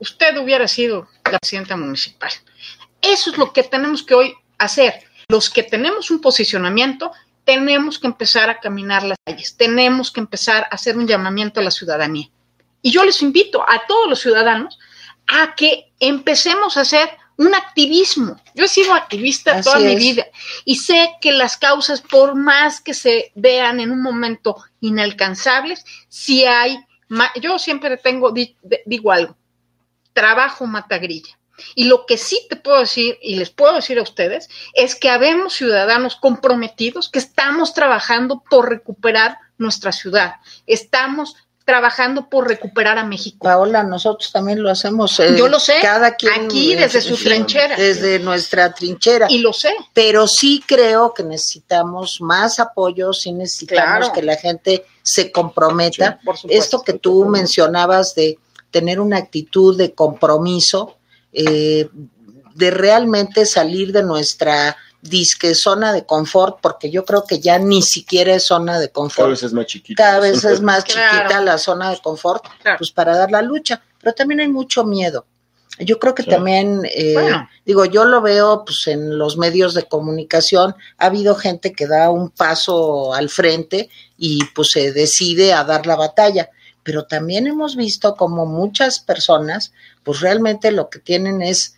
usted 0.00 0.36
hubiera 0.38 0.66
sido 0.66 1.08
la 1.24 1.38
presidenta 1.38 1.76
municipal. 1.76 2.30
Eso 3.00 3.30
es 3.30 3.38
lo 3.38 3.52
que 3.52 3.62
tenemos 3.62 4.02
que 4.02 4.14
hoy 4.14 4.34
hacer. 4.58 5.04
Los 5.28 5.48
que 5.48 5.62
tenemos 5.62 6.10
un 6.10 6.20
posicionamiento, 6.20 7.12
tenemos 7.44 7.98
que 7.98 8.06
empezar 8.06 8.50
a 8.50 8.58
caminar 8.58 9.04
las 9.04 9.18
calles, 9.24 9.56
tenemos 9.56 10.10
que 10.10 10.20
empezar 10.20 10.64
a 10.64 10.74
hacer 10.74 10.98
un 10.98 11.06
llamamiento 11.06 11.60
a 11.60 11.62
la 11.62 11.70
ciudadanía. 11.70 12.28
Y 12.82 12.90
yo 12.90 13.04
les 13.04 13.22
invito 13.22 13.62
a 13.62 13.86
todos 13.86 14.08
los 14.08 14.20
ciudadanos 14.20 14.78
a 15.26 15.54
que 15.54 15.92
empecemos 16.00 16.76
a 16.76 16.80
hacer 16.80 17.10
un 17.40 17.54
activismo. 17.54 18.36
Yo 18.54 18.66
he 18.66 18.68
sido 18.68 18.92
activista 18.92 19.62
toda 19.62 19.78
mi 19.78 19.96
vida 19.96 20.26
y 20.66 20.76
sé 20.76 21.12
que 21.22 21.32
las 21.32 21.56
causas, 21.56 22.02
por 22.02 22.34
más 22.34 22.82
que 22.82 22.92
se 22.92 23.32
vean 23.34 23.80
en 23.80 23.90
un 23.90 24.02
momento 24.02 24.62
inalcanzables, 24.80 25.86
si 26.10 26.44
hay, 26.44 26.78
yo 27.40 27.58
siempre 27.58 27.96
tengo, 27.96 28.34
digo 28.84 29.10
algo, 29.10 29.38
trabajo 30.12 30.66
matagrilla. 30.66 31.38
Y 31.74 31.84
lo 31.84 32.04
que 32.04 32.18
sí 32.18 32.46
te 32.50 32.56
puedo 32.56 32.80
decir, 32.80 33.18
y 33.22 33.36
les 33.36 33.48
puedo 33.48 33.74
decir 33.74 33.98
a 33.98 34.02
ustedes, 34.02 34.50
es 34.74 34.94
que 34.94 35.08
habemos 35.08 35.54
ciudadanos 35.54 36.16
comprometidos 36.16 37.08
que 37.08 37.20
estamos 37.20 37.72
trabajando 37.72 38.42
por 38.50 38.68
recuperar 38.68 39.38
nuestra 39.56 39.92
ciudad. 39.92 40.36
Estamos 40.66 41.36
trabajando 41.70 42.28
por 42.28 42.48
recuperar 42.48 42.98
a 42.98 43.04
México. 43.04 43.44
Paola, 43.44 43.84
nosotros 43.84 44.32
también 44.32 44.60
lo 44.60 44.70
hacemos. 44.70 45.20
Eh, 45.20 45.36
Yo 45.38 45.46
lo 45.46 45.60
sé. 45.60 45.74
Cada 45.80 46.16
quien 46.16 46.46
aquí 46.46 46.74
desde 46.74 47.00
su 47.00 47.16
trinchera. 47.16 47.76
Desde 47.76 48.18
nuestra 48.18 48.74
trinchera. 48.74 49.28
Y 49.30 49.38
lo 49.38 49.52
sé. 49.52 49.72
Pero 49.94 50.26
sí 50.26 50.64
creo 50.66 51.14
que 51.14 51.22
necesitamos 51.22 52.20
más 52.20 52.58
apoyo, 52.58 53.12
sí 53.12 53.30
necesitamos 53.30 54.10
que 54.10 54.20
la 54.20 54.34
gente 54.34 54.84
se 55.00 55.30
comprometa. 55.30 56.18
Esto 56.48 56.82
que 56.82 56.94
tú 56.94 57.24
mencionabas 57.26 58.16
de 58.16 58.40
tener 58.72 58.98
una 58.98 59.18
actitud 59.18 59.78
de 59.78 59.94
compromiso, 59.94 60.96
eh, 61.32 61.88
de 62.52 62.70
realmente 62.72 63.46
salir 63.46 63.92
de 63.92 64.02
nuestra 64.02 64.76
disque 65.02 65.54
zona 65.54 65.92
de 65.92 66.04
confort, 66.04 66.58
porque 66.60 66.90
yo 66.90 67.04
creo 67.04 67.24
que 67.24 67.40
ya 67.40 67.58
ni 67.58 67.82
siquiera 67.82 68.34
es 68.34 68.44
zona 68.44 68.78
de 68.78 68.90
confort. 68.90 69.16
Cada 69.16 69.28
vez 69.28 69.42
es 69.42 69.52
más 69.52 69.66
chiquita. 69.66 70.02
Cada 70.02 70.20
vez 70.20 70.44
es 70.44 70.60
más 70.60 70.84
chiquita 70.84 71.40
la 71.40 71.58
zona 71.58 71.90
de 71.90 71.98
confort, 72.00 72.44
pues 72.78 72.90
para 72.90 73.16
dar 73.16 73.30
la 73.30 73.42
lucha. 73.42 73.82
Pero 74.00 74.14
también 74.14 74.40
hay 74.40 74.48
mucho 74.48 74.84
miedo. 74.84 75.26
Yo 75.78 75.98
creo 75.98 76.14
que 76.14 76.24
también, 76.24 76.82
eh, 76.84 77.14
digo, 77.64 77.86
yo 77.86 78.04
lo 78.04 78.20
veo 78.20 78.64
pues 78.66 78.86
en 78.86 79.16
los 79.16 79.38
medios 79.38 79.72
de 79.72 79.84
comunicación, 79.84 80.74
ha 80.98 81.06
habido 81.06 81.34
gente 81.34 81.72
que 81.72 81.86
da 81.86 82.10
un 82.10 82.28
paso 82.28 83.14
al 83.14 83.30
frente 83.30 83.88
y 84.18 84.44
pues 84.54 84.72
se 84.72 84.92
decide 84.92 85.54
a 85.54 85.64
dar 85.64 85.86
la 85.86 85.96
batalla, 85.96 86.50
pero 86.82 87.06
también 87.06 87.46
hemos 87.46 87.76
visto 87.76 88.14
como 88.14 88.44
muchas 88.44 89.00
personas 89.00 89.72
pues 90.02 90.20
realmente 90.20 90.70
lo 90.70 90.90
que 90.90 90.98
tienen 90.98 91.40
es 91.40 91.76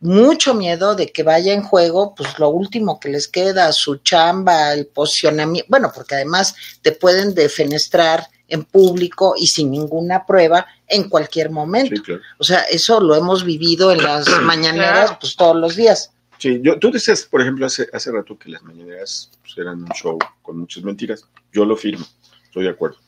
mucho 0.00 0.54
miedo 0.54 0.94
de 0.94 1.10
que 1.10 1.22
vaya 1.22 1.52
en 1.52 1.62
juego, 1.62 2.14
pues 2.14 2.38
lo 2.38 2.48
último 2.50 3.00
que 3.00 3.08
les 3.08 3.28
queda, 3.28 3.72
su 3.72 3.96
chamba, 3.96 4.72
el 4.72 4.86
posicionamiento, 4.86 5.66
bueno, 5.68 5.90
porque 5.94 6.14
además 6.14 6.54
te 6.82 6.92
pueden 6.92 7.34
defenestrar 7.34 8.28
en 8.48 8.64
público 8.64 9.34
y 9.36 9.46
sin 9.46 9.70
ninguna 9.70 10.24
prueba 10.24 10.66
en 10.86 11.08
cualquier 11.08 11.50
momento. 11.50 12.00
O 12.38 12.44
sea, 12.44 12.62
eso 12.62 13.00
lo 13.00 13.14
hemos 13.14 13.44
vivido 13.44 13.92
en 13.92 14.02
las 14.02 14.28
mañaneras 14.42 15.16
pues 15.20 15.36
todos 15.36 15.56
los 15.56 15.76
días. 15.76 16.12
Sí, 16.38 16.60
yo, 16.62 16.78
tú 16.78 16.92
decías, 16.92 17.24
por 17.24 17.42
ejemplo, 17.42 17.66
hace, 17.66 17.88
hace 17.92 18.12
rato 18.12 18.38
que 18.38 18.48
las 18.48 18.62
mañaneras 18.62 19.30
pues, 19.42 19.58
eran 19.58 19.82
un 19.82 19.88
show 19.88 20.18
con 20.40 20.58
muchas 20.58 20.84
mentiras. 20.84 21.24
Yo 21.52 21.64
lo 21.64 21.76
firmo, 21.76 22.06
estoy 22.44 22.64
de 22.64 22.70
acuerdo. 22.70 22.98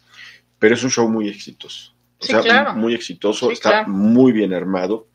Pero 0.59 0.75
es 0.75 0.83
un 0.83 0.91
show 0.91 1.09
muy 1.09 1.29
exitoso. 1.29 1.93
O 2.19 2.27
sea, 2.27 2.75
muy 2.75 2.95
exitoso, 2.95 3.51
está 3.51 3.87
muy 3.87 4.33
bien 4.33 4.53
armado 4.53 5.07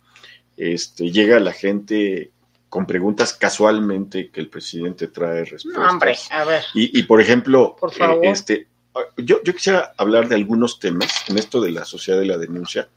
este, 0.57 1.11
llega 1.11 1.39
la 1.39 1.53
gente 1.53 2.31
con 2.69 2.85
preguntas 2.85 3.33
casualmente 3.33 4.29
que 4.29 4.41
el 4.41 4.49
presidente 4.49 5.07
trae 5.07 5.45
respuestas. 5.45 5.91
hombre, 5.91 6.17
a 6.31 6.43
ver. 6.43 6.63
Y, 6.73 7.03
por 7.03 7.21
ejemplo, 7.21 7.77
eh, 7.99 8.19
este, 8.23 8.67
yo, 9.17 9.41
yo, 9.43 9.53
quisiera 9.53 9.93
hablar 9.97 10.27
de 10.27 10.35
algunos 10.35 10.79
temas 10.79 11.23
en 11.29 11.37
esto 11.37 11.61
de 11.61 11.71
la 11.71 11.85
sociedad 11.85 12.19
de 12.19 12.25
la 12.25 12.37
denuncia. 12.37 12.89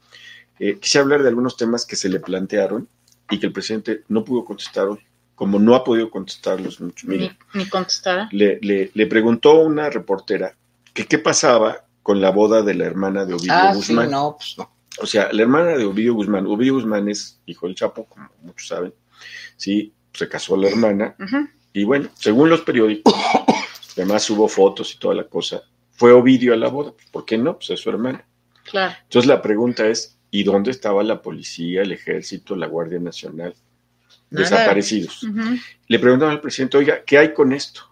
Eh, 0.59 0.77
quisiera 0.79 1.03
hablar 1.03 1.21
de 1.23 1.29
algunos 1.29 1.55
temas 1.55 1.85
que 1.85 1.95
se 1.95 2.09
le 2.09 2.19
plantearon 2.19 2.89
y 3.29 3.39
que 3.39 3.45
el 3.45 3.53
presidente 3.53 4.03
no 4.09 4.25
pudo 4.25 4.43
contestar 4.43 4.87
hoy, 4.87 4.99
como 5.35 5.59
no 5.59 5.75
ha 5.75 5.83
podido 5.83 6.09
contestarlos 6.09 6.81
mucho. 6.81 7.07
ni, 7.07 7.31
ni 7.53 7.69
contestar. 7.69 8.27
Le, 8.31 8.59
le, 8.61 8.91
le, 8.93 9.07
preguntó 9.07 9.61
una 9.61 9.89
reportera 9.89 10.55
que 10.93 11.05
qué 11.05 11.19
pasaba 11.19 11.85
con 12.03 12.19
la 12.19 12.31
boda 12.31 12.63
de 12.63 12.73
la 12.73 12.85
hermana 12.85 13.23
de 13.23 13.33
Ovidio 13.33 13.53
ah, 13.53 13.73
Guzmán. 13.73 14.07
Sí, 14.07 14.11
no, 14.11 14.35
pues 14.35 14.55
no. 14.57 14.78
O 15.01 15.05
sea, 15.05 15.31
la 15.31 15.41
hermana 15.41 15.77
de 15.77 15.85
Ovidio 15.85 16.13
Guzmán, 16.13 16.45
Ovidio 16.47 16.75
Guzmán 16.75 17.07
es 17.09 17.39
hijo 17.45 17.67
del 17.67 17.75
Chapo, 17.75 18.05
como 18.05 18.29
muchos 18.41 18.67
saben, 18.67 18.93
sí, 19.57 19.93
se 20.13 20.27
casó 20.27 20.57
la 20.57 20.69
hermana, 20.69 21.15
y 21.73 21.83
bueno, 21.83 22.09
según 22.15 22.49
los 22.49 22.61
periódicos, 22.61 23.13
además 23.95 24.29
hubo 24.29 24.47
fotos 24.47 24.93
y 24.93 24.99
toda 24.99 25.15
la 25.15 25.25
cosa, 25.25 25.63
fue 25.91 26.11
Ovidio 26.11 26.53
a 26.53 26.57
la 26.57 26.69
boda, 26.69 26.93
¿por 27.11 27.25
qué 27.25 27.37
no? 27.37 27.57
Pues 27.57 27.71
es 27.71 27.79
su 27.79 27.89
hermana. 27.89 28.25
Claro. 28.63 28.95
Entonces 29.03 29.27
la 29.27 29.41
pregunta 29.41 29.87
es, 29.87 30.17
¿y 30.31 30.43
dónde 30.43 30.71
estaba 30.71 31.03
la 31.03 31.21
policía, 31.21 31.81
el 31.81 31.91
ejército, 31.91 32.55
la 32.55 32.67
Guardia 32.67 32.99
Nacional? 32.99 33.55
Desaparecidos. 34.29 35.25
Le 35.87 35.99
preguntaron 35.99 36.35
al 36.35 36.41
presidente, 36.41 36.77
oiga, 36.77 37.03
¿qué 37.03 37.17
hay 37.17 37.33
con 37.33 37.51
esto? 37.51 37.88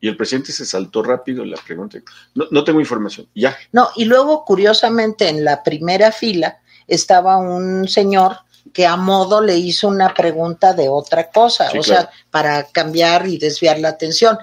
Y 0.00 0.08
el 0.08 0.16
presidente 0.16 0.52
se 0.52 0.64
saltó 0.64 1.02
rápido 1.02 1.44
la 1.44 1.56
pregunta. 1.56 1.98
No, 2.34 2.46
no 2.50 2.64
tengo 2.64 2.80
información, 2.80 3.26
ya. 3.34 3.56
No, 3.72 3.90
y 3.96 4.04
luego, 4.04 4.44
curiosamente, 4.44 5.28
en 5.28 5.44
la 5.44 5.62
primera 5.62 6.12
fila 6.12 6.58
estaba 6.86 7.36
un 7.36 7.88
señor 7.88 8.38
que 8.72 8.86
a 8.86 8.96
modo 8.96 9.40
le 9.40 9.56
hizo 9.56 9.88
una 9.88 10.14
pregunta 10.14 10.72
de 10.72 10.88
otra 10.88 11.30
cosa, 11.30 11.70
o 11.78 11.82
sea, 11.82 12.10
para 12.30 12.64
cambiar 12.64 13.26
y 13.26 13.38
desviar 13.38 13.78
la 13.78 13.88
atención. 13.88 14.38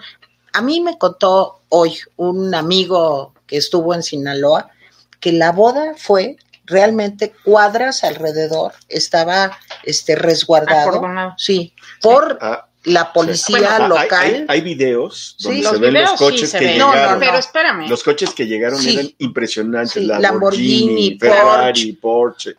A 0.54 0.62
mí 0.62 0.82
me 0.82 0.98
contó 0.98 1.62
hoy 1.70 1.98
un 2.18 2.54
amigo 2.54 3.34
que 3.46 3.58
estuvo 3.58 3.94
en 3.94 4.04
Sinaloa 4.04 4.72
que 5.20 5.32
la 5.32 5.52
boda 5.52 5.94
fue 5.98 6.38
realmente 6.66 7.34
cuadras 7.44 8.04
alrededor, 8.04 8.74
estaba 8.90 9.58
este 9.84 10.16
resguardado. 10.16 11.02
Sí, 11.38 11.74
por 12.02 12.38
ah, 12.42 12.68
la 12.86 13.12
policía 13.12 13.88
local. 13.88 14.46
Hay, 14.48 14.62
videos 14.62 15.36
donde 15.40 15.64
se 15.64 15.78
ven 15.78 15.94
los 15.94 16.12
coches 16.14 16.52
que 16.54 16.74
llegaron. 16.74 17.20
pero 17.20 17.38
espérame. 17.38 17.90
Los 17.90 18.04
coches 18.04 18.32
que 18.34 18.46
llegaron 18.46 18.86
eran 18.86 19.10
impresionantes. 19.20 20.04
Lamborghini, 20.04 21.18
Ferrari, 21.20 21.94
Porsche. 21.94 22.56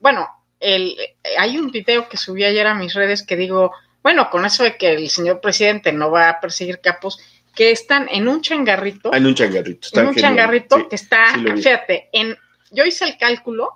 Bueno, 0.00 0.28
el, 0.60 0.96
hay 1.38 1.58
un 1.58 1.70
video 1.70 2.08
que 2.08 2.16
subí 2.16 2.44
ayer 2.44 2.66
a 2.66 2.74
mis 2.74 2.94
redes 2.94 3.22
que 3.22 3.36
digo, 3.36 3.72
bueno, 4.02 4.28
con 4.30 4.44
eso 4.44 4.64
de 4.64 4.76
que 4.76 4.92
el 4.92 5.08
señor 5.10 5.40
presidente 5.40 5.92
no 5.92 6.10
va 6.10 6.28
a 6.28 6.40
perseguir 6.40 6.80
capos, 6.80 7.18
que 7.54 7.70
están 7.70 8.08
en 8.10 8.28
un 8.28 8.42
changarrito. 8.42 9.10
Ah, 9.12 9.18
en 9.18 9.26
un 9.26 9.34
changarrito. 9.34 9.88
en 9.92 10.08
un 10.08 10.14
changarrito 10.14 10.88
que 10.88 10.96
está, 10.96 11.34
fíjate, 11.56 12.08
en, 12.12 12.36
yo 12.70 12.84
hice 12.84 13.04
el 13.04 13.16
cálculo, 13.16 13.70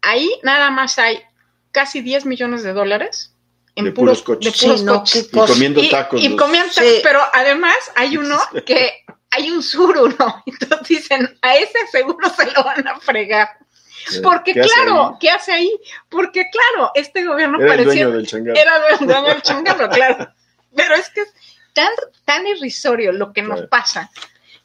ahí 0.00 0.28
nada 0.42 0.70
más 0.70 0.98
hay 0.98 1.20
casi 1.70 2.00
10 2.00 2.24
millones 2.26 2.62
de 2.62 2.72
dólares 2.72 3.34
de 3.84 3.92
puros 3.92 4.22
coches. 4.22 4.62
y 4.62 5.28
comiendo 5.30 5.88
tacos. 5.88 6.22
Y, 6.22 6.36
comiendo 6.36 6.72
tacos, 6.72 6.92
pero 7.02 7.20
además 7.32 7.76
hay 7.94 8.16
uno 8.16 8.38
que 8.66 9.04
hay 9.30 9.50
un 9.50 9.62
suru, 9.62 10.08
¿no? 10.18 10.42
Entonces 10.46 10.88
dicen, 10.88 11.38
a 11.42 11.56
ese 11.56 11.78
seguro 11.90 12.28
se 12.30 12.46
lo 12.50 12.64
van 12.64 12.86
a 12.86 12.98
fregar. 13.00 13.48
Porque 14.22 14.54
claro, 14.54 15.18
¿qué 15.20 15.30
hace 15.30 15.52
ahí? 15.52 15.70
Porque 16.08 16.46
claro, 16.50 16.92
este 16.94 17.24
gobierno 17.24 17.60
era 17.60 17.68
parecía... 17.68 18.04
El 18.04 18.12
dueño 18.12 18.44
del 18.44 18.56
Era 18.56 18.72
el 18.98 19.06
dueño 19.06 19.22
del 19.22 19.42
changarro, 19.42 19.88
claro. 19.90 20.32
Pero 20.74 20.94
es 20.94 21.10
que 21.10 21.22
es 21.22 21.34
tan, 21.74 21.90
tan 22.24 22.46
irrisorio 22.46 23.12
lo 23.12 23.32
que 23.32 23.42
nos 23.42 23.66
pasa. 23.66 24.10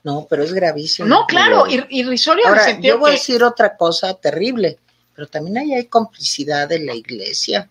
No, 0.04 0.28
pero 0.30 0.44
es 0.44 0.54
gravísimo. 0.54 1.08
No, 1.08 1.26
claro, 1.28 1.66
irrisorio 1.68 2.48
Ahora, 2.48 2.64
en 2.64 2.68
el 2.68 2.74
sentido 2.74 2.96
yo 2.96 3.00
voy 3.00 3.10
a 3.10 3.14
decir 3.14 3.44
otra 3.44 3.76
cosa 3.76 4.14
terrible, 4.14 4.78
pero 5.16 5.28
también 5.28 5.58
ahí 5.58 5.74
hay 5.74 5.86
complicidad 5.88 6.68
de 6.68 6.80
la 6.80 6.94
iglesia 6.94 7.70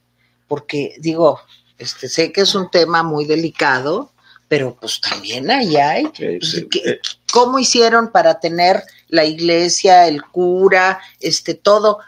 porque 0.52 0.96
digo, 0.98 1.40
este, 1.78 2.10
sé 2.10 2.30
que 2.30 2.42
es 2.42 2.54
un 2.54 2.70
tema 2.70 3.02
muy 3.02 3.24
delicado, 3.24 4.12
pero 4.48 4.76
pues 4.78 5.00
también 5.00 5.50
ahí 5.50 5.76
hay. 5.76 6.04
Pues, 6.08 6.66
eh. 6.84 7.00
¿Cómo 7.32 7.58
hicieron 7.58 8.12
para 8.12 8.38
tener 8.38 8.82
la 9.08 9.24
iglesia, 9.24 10.06
el 10.06 10.22
cura, 10.22 11.00
este, 11.20 11.54
todo? 11.54 12.00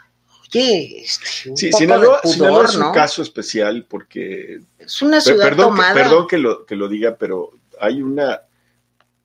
Oye, 0.43 1.01
este, 1.03 1.49
un 1.49 1.57
sí, 1.57 1.69
poco 1.71 1.79
Sinaloa, 1.79 2.21
de 2.23 2.33
pudor, 2.37 2.65
es 2.65 2.75
un 2.75 2.91
caso 2.91 3.23
especial 3.23 3.83
porque 3.89 4.59
es 4.77 5.01
una 5.01 5.19
ciudad 5.21 5.45
perdón, 5.45 5.69
tomada. 5.69 5.95
perdón 5.95 6.27
que 6.27 6.37
lo, 6.37 6.67
que 6.67 6.75
lo 6.75 6.87
diga, 6.87 7.15
pero 7.17 7.49
hay 7.81 8.03
una 8.03 8.41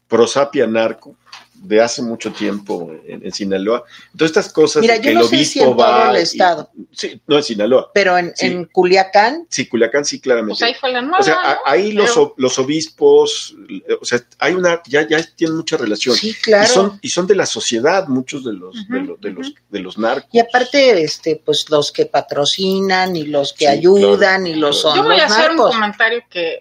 prosapia 0.09 0.67
narco 0.67 1.15
de 1.63 1.81
hace 1.81 2.03
mucho 2.03 2.33
tiempo 2.33 2.91
en, 3.07 3.31
Sinaloa. 3.33 3.85
Entonces, 4.13 4.37
estas 4.37 4.53
cosas. 4.53 4.81
Mira, 4.81 4.97
yo 4.97 5.13
no 5.13 5.25
sé 5.25 5.45
si 5.45 5.61
en 5.61 5.77
todo 5.77 6.11
el 6.11 6.17
estado. 6.17 6.71
sí, 6.91 7.21
no 7.27 7.37
en 7.37 7.43
Sinaloa. 7.43 7.91
Pero 7.93 8.17
en, 8.17 8.33
en, 8.39 8.65
Culiacán. 8.65 9.47
Sí, 9.51 9.69
Culiacán 9.69 10.05
sí, 10.05 10.21
claramente. 10.21 10.59
Pues 10.59 10.63
ahí 10.63 10.75
fue 10.75 10.91
la 10.91 11.03
nueva. 11.03 11.19
O 11.19 11.23
sea, 11.23 11.59
ahí 11.67 11.93
los, 11.93 12.19
los 12.37 12.59
obispos, 12.59 13.55
o 14.01 14.05
sea, 14.05 14.21
hay 14.39 14.55
una, 14.55 14.83
ya, 14.87 15.07
ya 15.07 15.23
tienen 15.37 15.57
mucha 15.57 15.77
relación. 15.77 16.17
Sí, 16.17 16.35
claro. 16.35 16.65
Y 16.65 16.69
son, 16.69 16.99
y 17.03 17.09
son 17.11 17.27
de 17.27 17.35
la 17.35 17.47
sociedad, 17.47 18.09
muchos 18.09 18.45
de 18.45 18.55
los, 18.55 18.89
de, 18.89 19.01
los, 19.01 19.21
de, 19.21 19.31
los, 19.31 19.55
de 19.69 19.81
los 19.81 19.99
narcos. 19.99 20.31
Y 20.33 20.39
aparte, 20.39 21.03
este, 21.03 21.43
pues 21.45 21.67
los 21.69 21.93
que 21.93 22.07
patrocinan 22.07 23.17
y 23.17 23.25
los 23.25 23.53
que 23.53 23.69
ayudan 23.69 24.47
y 24.47 24.55
los 24.55 24.81
son. 24.81 24.97
Yo 24.97 25.03
voy 25.05 25.21
a 25.21 25.27
hacer 25.27 25.51
un 25.51 25.59
comentario 25.59 26.23
que 26.31 26.55
eh, 26.55 26.61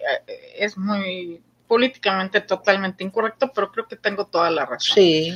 es 0.58 0.76
muy 0.76 1.40
políticamente 1.70 2.40
totalmente 2.40 3.04
incorrecto, 3.04 3.52
pero 3.54 3.70
creo 3.70 3.86
que 3.86 3.94
tengo 3.94 4.26
toda 4.26 4.50
la 4.50 4.66
razón. 4.66 4.96
Sí. 4.96 5.32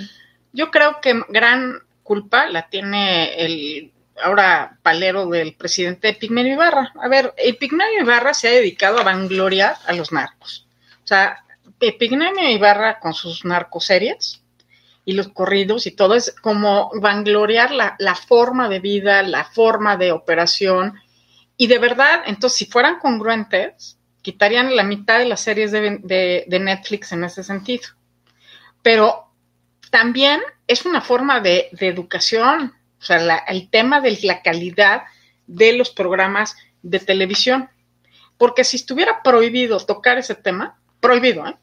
Yo 0.53 0.73
creo 0.73 1.01
que 1.01 1.23
gran 1.29 1.79
culpa 2.03 2.49
la 2.49 2.69
tiene 2.69 3.37
el 3.37 3.93
ahora 4.21 4.77
palero 4.83 5.27
del 5.29 5.55
presidente 5.55 6.13
Pigmenio 6.13 6.55
Ibarra. 6.55 6.93
A 7.01 7.07
ver, 7.07 7.35
Pigmenio 7.61 8.01
Ibarra 8.01 8.35
se 8.35 8.49
ha 8.49 8.51
dedicado 8.51 8.99
a 8.99 9.05
vangloriar 9.05 9.77
a 9.87 9.93
los 9.93 10.11
narcos. 10.11 10.67
O 11.05 11.07
sea, 11.07 11.45
Pigmenio 11.79 12.51
Ibarra 12.51 12.99
con 12.99 13.15
sus 13.15 13.45
narcoseries 13.45 14.43
y 15.05 15.13
los 15.13 15.29
corridos 15.29 15.87
y 15.87 15.93
todo 15.93 16.17
es 16.17 16.35
como 16.43 16.91
vangloriar 17.01 17.71
la, 17.71 17.95
la 18.01 18.17
forma 18.17 18.69
de 18.69 18.81
vida, 18.81 19.23
la 19.23 19.45
forma 19.45 19.97
de 19.97 20.11
operación. 20.11 20.95
Y 21.57 21.69
de 21.69 21.79
verdad, 21.79 22.25
entonces, 22.27 22.59
si 22.59 22.67
fueran 22.67 22.99
congruentes, 22.99 23.99
quitarían 24.25 24.75
la 24.75 24.85
mitad 24.85 25.19
de 25.19 25.27
las 25.27 25.43
series 25.43 25.71
de, 25.71 26.47
Netflix 26.49 27.13
en 27.13 27.25
ese 27.25 27.45
sentido. 27.45 27.89
Pero 28.83 29.27
también 29.91 30.41
es 30.67 30.87
una 30.87 31.03
forma 31.03 31.41
de, 31.41 31.69
educación, 31.79 32.75
o 33.01 33.05
sea, 33.05 33.37
el 33.47 33.69
tema 33.69 34.01
de 34.01 34.19
la 34.23 34.41
calidad 34.41 35.03
de 35.47 35.75
los 35.75 35.91
programas 35.91 36.57
de 36.83 37.01
televisión. 37.01 37.69
Porque 38.39 38.65
si 38.65 38.79
estuviera 38.79 39.23
prohibido 39.23 39.79
tocar 39.79 40.17
ese 40.17 40.35
tema, 40.35 40.79
prohibido, 41.01 41.47
¿eh? 41.47 41.57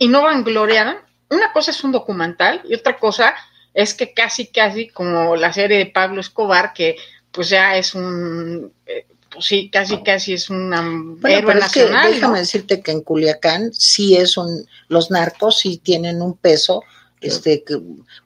Y 0.00 0.08
no 0.08 0.22
vangloriaran, 0.22 0.98
una 1.30 1.52
cosa 1.52 1.70
es 1.70 1.82
un 1.84 1.92
documental 1.92 2.62
y 2.68 2.74
otra 2.74 2.98
cosa 2.98 3.34
es 3.72 3.94
que 3.94 4.12
casi, 4.12 4.48
casi 4.48 4.88
como 4.88 5.36
la 5.36 5.52
serie 5.52 5.78
de 5.78 5.86
Pablo 5.86 6.20
Escobar, 6.20 6.72
que 6.72 6.96
pues 7.30 7.50
ya 7.50 7.76
es 7.76 7.94
un, 7.94 8.72
eh, 8.86 9.06
pues 9.30 9.44
sí, 9.46 9.70
casi 9.70 10.02
casi 10.02 10.34
es 10.34 10.50
una 10.50 10.80
héroe 11.24 11.54
nacional. 11.54 12.12
déjame 12.12 12.40
decirte 12.40 12.80
que 12.80 12.92
en 12.92 13.02
Culiacán 13.02 13.72
sí 13.72 14.16
es 14.16 14.36
un, 14.36 14.66
los 14.88 15.10
narcos 15.10 15.58
sí 15.58 15.78
tienen 15.78 16.22
un 16.22 16.36
peso, 16.36 16.82
este, 17.20 17.64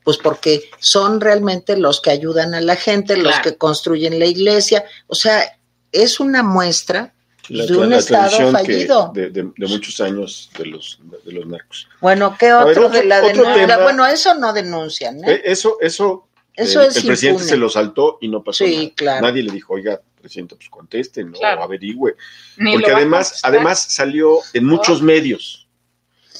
pues 0.04 0.18
porque 0.18 0.70
son 0.78 1.20
realmente 1.20 1.76
los 1.76 2.00
que 2.00 2.10
ayudan 2.10 2.54
a 2.54 2.60
la 2.60 2.76
gente, 2.76 3.16
los 3.16 3.38
que 3.40 3.56
construyen 3.56 4.18
la 4.18 4.26
iglesia, 4.26 4.84
o 5.06 5.14
sea, 5.14 5.58
es 5.90 6.20
una 6.20 6.42
muestra 6.42 7.12
de 7.48 7.76
un 7.76 7.92
estado 7.92 8.52
fallido. 8.52 9.12
de, 9.14 9.42
muchos 9.66 10.00
años 10.00 10.50
de 10.56 10.66
los, 10.66 11.00
de 11.24 11.32
los 11.32 11.46
narcos. 11.46 11.88
Bueno, 12.00 12.36
¿qué 12.38 12.52
otro, 12.52 12.88
de 12.88 13.04
la 13.04 13.20
denuncia? 13.20 13.78
Bueno, 13.78 14.06
eso 14.06 14.34
no 14.34 14.52
denuncian. 14.52 15.18
¿eh? 15.24 15.32
Eh, 15.32 15.42
eso, 15.44 15.78
eso, 15.80 16.28
eso 16.54 16.82
el, 16.82 16.88
es 16.88 16.96
el 16.96 17.06
presidente 17.06 17.44
se 17.44 17.56
lo 17.56 17.68
saltó 17.68 18.18
y 18.20 18.28
no 18.28 18.42
pasó 18.42 18.64
sí, 18.64 18.76
nada. 18.76 18.92
Claro. 18.94 19.26
Nadie 19.26 19.42
le 19.42 19.52
dijo, 19.52 19.74
oiga, 19.74 20.00
presidente, 20.22 20.56
pues 20.56 20.70
conteste, 20.70 21.24
¿no? 21.24 21.38
averigüe. 21.42 22.16
Porque 22.56 22.92
además, 22.92 23.40
además 23.42 23.84
salió 23.88 24.38
en 24.54 24.64
muchos 24.64 25.02
medios. 25.02 25.68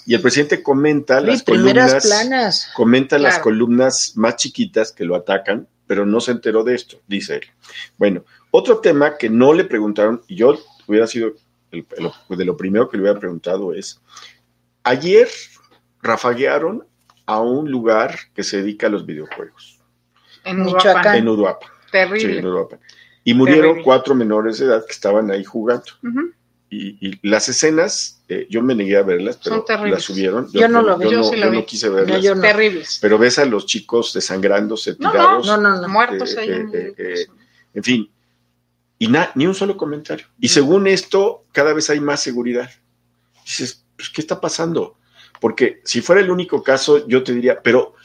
Y 0.06 0.14
el 0.14 0.20
presidente 0.20 0.62
comenta 0.62 1.20
las 1.20 1.42
columnas, 1.42 2.04
planas. 2.04 2.70
comenta 2.74 3.18
las 3.18 3.38
columnas 3.38 4.14
más 4.16 4.36
chiquitas 4.36 4.90
que 4.90 5.04
lo 5.04 5.14
atacan, 5.14 5.68
pero 5.86 6.06
no 6.06 6.20
se 6.20 6.32
enteró 6.32 6.64
de 6.64 6.74
esto, 6.74 7.00
dice 7.06 7.36
él. 7.36 7.42
Bueno, 7.98 8.24
otro 8.50 8.78
tema 8.78 9.16
que 9.16 9.28
no 9.28 9.52
le 9.52 9.64
preguntaron, 9.64 10.22
y 10.26 10.36
yo 10.36 10.58
hubiera 10.86 11.06
sido 11.06 11.34
de 11.70 12.44
lo 12.44 12.56
primero 12.56 12.88
que 12.88 12.96
le 12.96 13.04
hubiera 13.04 13.18
preguntado 13.18 13.72
es, 13.72 14.00
ayer 14.82 15.28
rafaguearon 16.02 16.86
a 17.26 17.40
un 17.40 17.70
lugar 17.70 18.18
que 18.34 18.42
se 18.42 18.58
dedica 18.58 18.88
a 18.88 18.90
los 18.90 19.06
videojuegos. 19.06 19.80
En 20.44 20.64
Michoacán. 20.64 21.16
En 21.16 21.28
Uduapa. 21.28 21.66
Terrible. 21.90 22.20
Sí, 22.20 22.38
en 22.38 22.46
Uduapa. 22.46 22.78
Y 23.24 23.34
murieron 23.34 23.82
cuatro 23.82 24.14
menores 24.14 24.58
de 24.58 24.66
edad 24.66 24.84
que 24.84 24.92
estaban 24.92 25.30
ahí 25.30 25.44
jugando. 25.44 25.84
y, 26.70 27.28
las 27.28 27.48
escenas, 27.48 28.22
eh, 28.28 28.46
yo 28.48 28.62
me 28.62 28.74
negué 28.74 28.96
a 28.96 29.02
verlas, 29.02 29.38
pero 29.42 29.64
las 29.86 30.02
subieron. 30.02 30.50
Yo, 30.52 30.68
no 30.68 30.82
lo 30.82 30.96
vi, 30.96 31.10
yo, 31.10 31.22
no, 31.50 31.66
quise 31.66 31.88
verlas. 31.88 32.22
Terribles. 32.40 32.98
Pero 33.00 33.18
ves 33.18 33.38
a 33.38 33.44
los 33.44 33.66
chicos 33.66 34.12
desangrándose, 34.12 34.94
tirados. 34.94 35.46
No, 35.46 35.56
no, 35.56 35.80
no, 35.80 35.88
muertos 35.88 36.36
ahí. 36.36 36.50
Eh, 36.50 36.94
eh, 36.96 37.26
en 37.74 37.82
fin, 37.82 38.10
y 39.02 39.08
ni 39.34 39.46
un 39.48 39.54
solo 39.56 39.76
comentario. 39.76 40.26
Y 40.38 40.46
según 40.46 40.86
esto, 40.86 41.42
cada 41.50 41.72
vez 41.72 41.90
hay 41.90 41.98
más 41.98 42.22
seguridad. 42.22 42.70
Dices, 43.44 43.84
pues, 43.96 44.10
¿qué 44.10 44.20
está 44.20 44.40
pasando? 44.40 44.96
Porque 45.40 45.80
si 45.84 46.00
fuera 46.00 46.20
el 46.20 46.30
único 46.30 46.62
caso, 46.62 47.04
yo 47.08 47.24
te 47.24 47.34
diría, 47.34 47.60
pero 47.60 47.96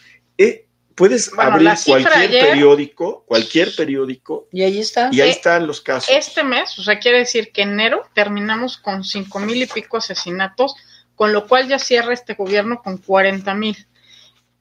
puedes 0.97 1.31
abrir 1.37 1.69
cualquier 1.85 2.29
periódico, 2.29 3.23
cualquier 3.27 3.73
periódico. 3.75 4.47
Y 4.51 4.63
ahí 4.63 4.79
está. 4.79 5.09
Y 5.11 5.21
ahí 5.21 5.29
están 5.29 5.67
los 5.67 5.79
casos. 5.79 6.09
Este 6.11 6.43
mes, 6.43 6.77
o 6.79 6.83
sea, 6.83 6.99
quiere 6.99 7.19
decir 7.19 7.51
que 7.51 7.61
enero 7.61 8.03
terminamos 8.13 8.77
con 8.77 9.03
cinco 9.03 9.39
mil 9.39 9.61
y 9.61 9.67
pico 9.67 9.97
asesinatos, 9.97 10.75
con 11.15 11.31
lo 11.31 11.47
cual 11.47 11.67
ya 11.67 11.77
cierra 11.77 12.13
este 12.13 12.33
gobierno 12.33 12.81
con 12.81 12.97
40 12.97 13.53
mil. 13.53 13.87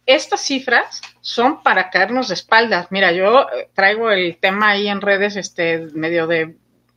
Estas 0.05 0.43
cifras 0.43 1.01
son 1.23 1.63
para 1.63 1.91
caernos 1.91 2.29
de 2.29 2.35
espaldas. 2.35 2.89
Mira, 2.91 3.13
yo 3.13 3.49
eh, 3.49 3.71
traigo 3.75 4.11
el 4.11 4.37
tema 4.37 4.71
ahí 4.71 4.89
en 4.89 5.01
redes, 5.01 5.37
este, 5.37 5.89
medio 5.95 6.27
de, 6.27 6.55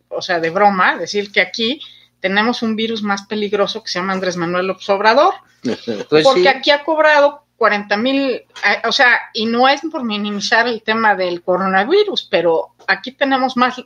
o 0.10 0.22
sea, 0.22 0.40
de 0.42 0.50
broma, 0.50 0.98
decir 0.98 1.32
que 1.32 1.42
aquí 1.42 1.80
tenemos 2.20 2.62
un 2.62 2.76
virus 2.76 3.02
más 3.02 3.26
peligroso 3.26 3.82
que 3.84 3.90
se 3.90 4.00
llama 4.00 4.14
Andrés 4.14 4.36
Manuel 4.36 4.68
López 4.68 4.90
Obrador, 4.90 5.34
pues 6.10 6.26
porque 6.26 6.50
aquí 6.50 6.72
ha 6.72 6.84
cobrado 6.84 7.46
40 7.60 7.98
mil, 7.98 8.42
o 8.86 8.92
sea, 8.94 9.20
y 9.34 9.46
no 9.46 9.68
es 9.68 9.82
por 9.92 10.06
minimizar 10.06 10.66
el 10.66 10.82
tema 10.82 11.14
del 11.14 11.44
coronavirus, 11.44 12.30
pero 12.32 12.74
aquí 12.88 13.12
tenemos 13.12 13.58
más, 13.58 13.84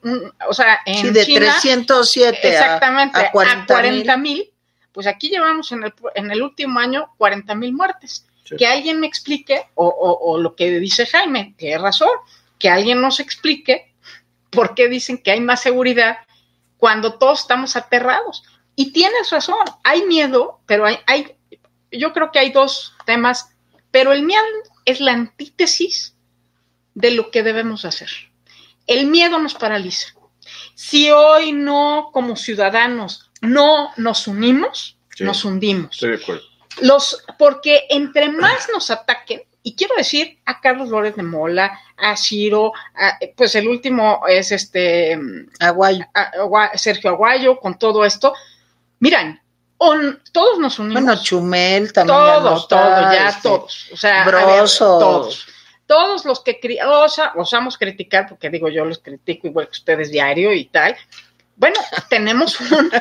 o 0.47 0.53
sea, 0.53 0.79
en 0.85 1.07
sí, 1.07 1.09
de 1.09 1.25
307 1.25 2.37
exactamente, 2.43 3.19
a, 3.19 3.31
40 3.31 4.17
mil, 4.17 4.51
pues 4.91 5.07
aquí 5.07 5.29
llevamos 5.29 5.71
en 5.71 5.85
el, 5.85 5.93
en 6.13 6.29
el 6.29 6.43
último 6.43 6.79
año 6.79 7.09
40 7.17 7.55
mil 7.55 7.73
muertes. 7.73 8.27
Que 8.55 8.67
alguien 8.67 8.99
me 8.99 9.07
explique, 9.07 9.65
o, 9.73 9.87
o, 9.87 10.37
lo 10.37 10.55
que 10.55 10.69
dice 10.79 11.07
Jaime, 11.07 11.55
que 11.57 11.73
es 11.73 11.81
razón, 11.81 12.11
que 12.59 12.69
alguien 12.69 13.01
nos 13.01 13.19
explique 13.19 13.95
por 14.51 14.75
qué 14.75 14.87
dicen 14.87 15.17
que 15.17 15.31
hay 15.31 15.39
más 15.39 15.61
seguridad 15.61 16.17
cuando 16.77 17.17
todos 17.17 17.39
estamos 17.39 17.75
aterrados. 17.75 18.43
Y 18.75 18.91
tienes 18.91 19.31
razón, 19.31 19.65
hay 19.83 20.03
miedo, 20.03 20.59
pero 20.67 20.85
hay, 20.85 20.99
hay 21.07 21.35
yo 21.91 22.13
creo 22.13 22.31
que 22.31 22.39
hay 22.39 22.51
dos 22.51 22.93
temas 23.05 23.52
pero 23.93 24.11
el 24.11 24.23
miedo 24.23 24.43
es 24.85 24.99
la 24.99 25.13
antítesis 25.13 26.15
de 26.95 27.11
lo 27.11 27.29
que 27.29 27.43
debemos 27.43 27.85
hacer. 27.85 28.09
El 28.87 29.05
miedo 29.05 29.37
nos 29.37 29.53
paraliza. 29.53 30.07
Si 30.73 31.11
hoy 31.11 31.51
no, 31.51 32.09
como 32.11 32.35
ciudadanos, 32.35 33.29
no 33.41 33.91
nos 33.97 34.27
unimos, 34.27 34.97
nos 35.19 35.45
hundimos. 35.45 35.91
Estoy 35.93 36.17
de 36.17 36.23
acuerdo. 36.23 36.41
Los, 36.81 37.23
porque 37.37 37.83
entre 37.91 38.29
más 38.29 38.67
nos 38.73 38.89
ataquen, 38.89 39.43
y 39.61 39.75
quiero 39.75 39.93
decir 39.95 40.39
a 40.45 40.59
Carlos 40.59 40.89
Lórez 40.89 41.15
de 41.15 41.21
Mola, 41.21 41.79
a 41.95 42.17
Ciro, 42.17 42.73
pues 43.35 43.53
el 43.53 43.67
último 43.67 44.23
es 44.27 44.51
este 44.51 45.19
Aguayo. 45.59 46.07
Sergio 46.73 47.11
Aguayo, 47.11 47.59
con 47.59 47.77
todo 47.77 48.03
esto. 48.03 48.33
Miran, 48.99 49.42
todos 50.31 50.59
nos 50.59 50.79
unimos. 50.79 51.03
Bueno, 51.03 51.21
Chumel 51.21 51.91
también. 51.91 52.17
Todos, 52.17 52.67
todos, 52.67 53.13
ya 53.13 53.29
este, 53.29 53.41
todos. 53.41 53.89
O 53.91 53.97
sea, 53.97 54.25
todos. 54.77 55.47
Todos 55.85 56.25
los 56.25 56.39
que 56.39 56.59
osamos 57.35 57.77
criticar, 57.77 58.27
porque 58.27 58.49
digo 58.49 58.69
yo 58.69 58.85
los 58.85 58.99
critico 58.99 59.47
igual 59.47 59.67
que 59.67 59.73
ustedes 59.73 60.11
diario 60.11 60.53
y 60.53 60.65
tal. 60.65 60.95
Bueno, 61.55 61.79
tenemos 62.09 62.59
un 62.59 62.91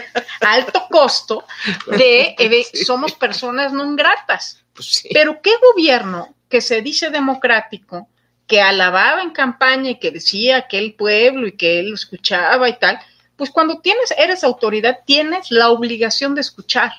alto 0.41 0.87
costo 0.91 1.45
de, 1.87 2.35
somos 2.87 3.12
personas 3.12 3.73
no 3.73 3.95
gratas. 3.95 4.62
Pues 4.75 5.05
Pero 5.12 5.41
qué 5.43 5.52
gobierno 5.73 6.35
que 6.49 6.61
se 6.61 6.83
dice 6.83 7.11
democrático, 7.11 8.09
que 8.47 8.61
alababa 8.61 9.23
en 9.23 9.31
campaña 9.31 9.91
y 9.91 9.99
que 9.99 10.11
decía 10.11 10.67
que 10.69 10.79
el 10.79 10.95
pueblo 10.95 11.47
y 11.47 11.52
que 11.52 11.81
él 11.81 11.95
escuchaba 11.95 12.69
y 12.69 12.79
tal, 12.79 12.99
pues 13.36 13.50
cuando 13.50 13.80
tienes, 13.80 14.12
eres 14.16 14.44
autoridad, 14.44 14.98
tienes 15.06 15.50
la 15.50 15.70
obligación 15.70 16.34
de 16.34 16.42
escuchar. 16.42 16.92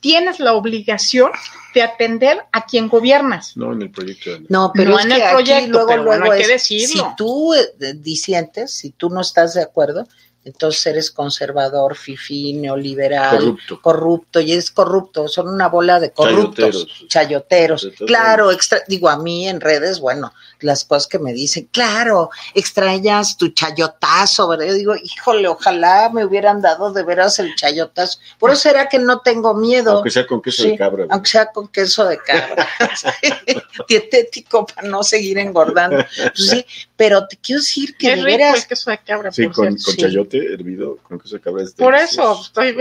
Tienes 0.00 0.40
la 0.40 0.54
obligación 0.54 1.30
de 1.74 1.82
atender 1.82 2.42
a 2.50 2.66
quien 2.66 2.88
gobiernas. 2.88 3.56
No 3.56 3.72
en 3.72 3.82
el 3.82 3.90
proyecto. 3.90 4.30
No, 4.48 4.72
pero 4.74 4.98
en 4.98 5.12
el 5.12 5.22
proyecto, 5.30 5.84
luego, 5.84 5.96
luego 6.02 6.32
hay 6.32 6.42
que 6.42 6.48
decirlo. 6.48 7.04
Si 7.10 7.16
tú 7.16 7.54
eh, 7.54 7.94
disientes, 7.94 8.72
si 8.72 8.90
tú 8.90 9.10
no 9.10 9.20
estás 9.20 9.54
de 9.54 9.62
acuerdo, 9.62 10.08
entonces 10.44 10.86
eres 10.86 11.10
conservador, 11.10 11.96
fifí, 11.96 12.54
neoliberal, 12.54 13.58
corrupto, 13.82 14.40
y 14.40 14.52
es 14.52 14.70
corrupto, 14.70 15.28
son 15.28 15.48
una 15.48 15.68
bola 15.68 16.00
de 16.00 16.12
corruptos, 16.12 16.86
chayoteros. 17.08 17.90
Claro, 18.06 18.50
extra, 18.50 18.80
digo 18.88 19.10
a 19.10 19.18
mí 19.18 19.46
en 19.46 19.60
redes, 19.60 20.00
bueno, 20.00 20.32
las 20.60 20.84
cosas 20.84 21.06
que 21.06 21.18
me 21.18 21.34
dicen, 21.34 21.68
claro, 21.70 22.30
extrañas 22.54 23.36
tu 23.36 23.48
chayotazo, 23.48 24.48
¿verdad? 24.48 24.66
Yo 24.66 24.74
digo, 24.74 24.94
híjole, 24.96 25.46
ojalá 25.46 26.08
me 26.10 26.24
hubieran 26.24 26.62
dado 26.62 26.92
de 26.92 27.02
veras 27.02 27.38
el 27.38 27.54
chayotazo. 27.54 28.18
Por 28.38 28.50
eso 28.50 28.62
será 28.62 28.88
que 28.88 28.98
no 28.98 29.20
tengo 29.20 29.54
miedo. 29.54 29.92
Aunque 29.96 30.10
sea 30.10 30.26
con 30.26 30.40
queso 30.40 30.64
de 30.64 30.76
cabra. 30.76 31.06
Aunque 31.10 31.28
sea 31.28 31.52
con 31.52 31.68
queso 31.68 32.06
de 32.06 32.18
cabra. 32.18 32.66
Dietético 33.88 34.66
para 34.66 34.88
no 34.88 35.02
seguir 35.02 35.38
engordando. 35.38 35.96
Pues 35.96 36.48
sí, 36.48 36.64
pero 37.00 37.26
te 37.26 37.36
quiero 37.38 37.60
decir 37.60 37.96
que 37.96 38.14
de 38.14 38.22
veras. 38.22 38.58
El 38.58 38.66
queso 38.66 38.90
de 38.90 38.98
cabra, 38.98 39.32
sí, 39.32 39.48
con, 39.48 39.76
chayote 39.76 40.52
hervido, 40.52 40.98
con 40.98 41.18
queso 41.18 41.36
de 41.36 41.40
cabra. 41.40 41.64
por 41.78 41.94
eso, 41.94 42.40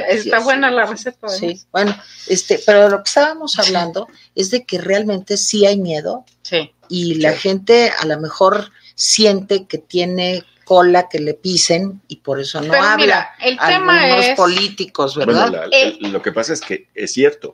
está 0.09 0.39
buena 0.39 0.69
la 0.69 0.85
receta. 0.85 1.29
Sí, 1.29 1.61
bueno, 1.71 1.95
este, 2.27 2.59
pero 2.65 2.89
lo 2.89 2.97
que 2.97 3.07
estábamos 3.07 3.57
hablando 3.59 4.07
es 4.35 4.49
de 4.51 4.65
que 4.65 4.79
realmente 4.79 5.37
sí 5.37 5.65
hay 5.65 5.79
miedo. 5.79 6.25
Sí 6.41 6.73
y 6.89 7.15
la 7.15 7.33
gente 7.33 7.91
a 7.97 8.05
lo 8.05 8.19
mejor 8.19 8.71
siente 8.95 9.65
que 9.67 9.77
tiene 9.77 10.43
cola 10.65 11.07
que 11.07 11.19
le 11.19 11.35
pisen 11.35 12.01
y 12.07 12.17
por 12.17 12.39
eso 12.39 12.59
no 12.61 12.73
habla. 12.73 12.97
Mira, 12.97 13.35
el 13.39 13.57
tema 13.57 14.17
es 14.17 14.35
políticos, 14.35 15.15
¿verdad? 15.15 15.67
Eh, 15.71 15.97
lo 16.01 16.21
que 16.21 16.31
pasa 16.31 16.53
es 16.53 16.61
que 16.61 16.87
es 16.93 17.13
cierto. 17.13 17.53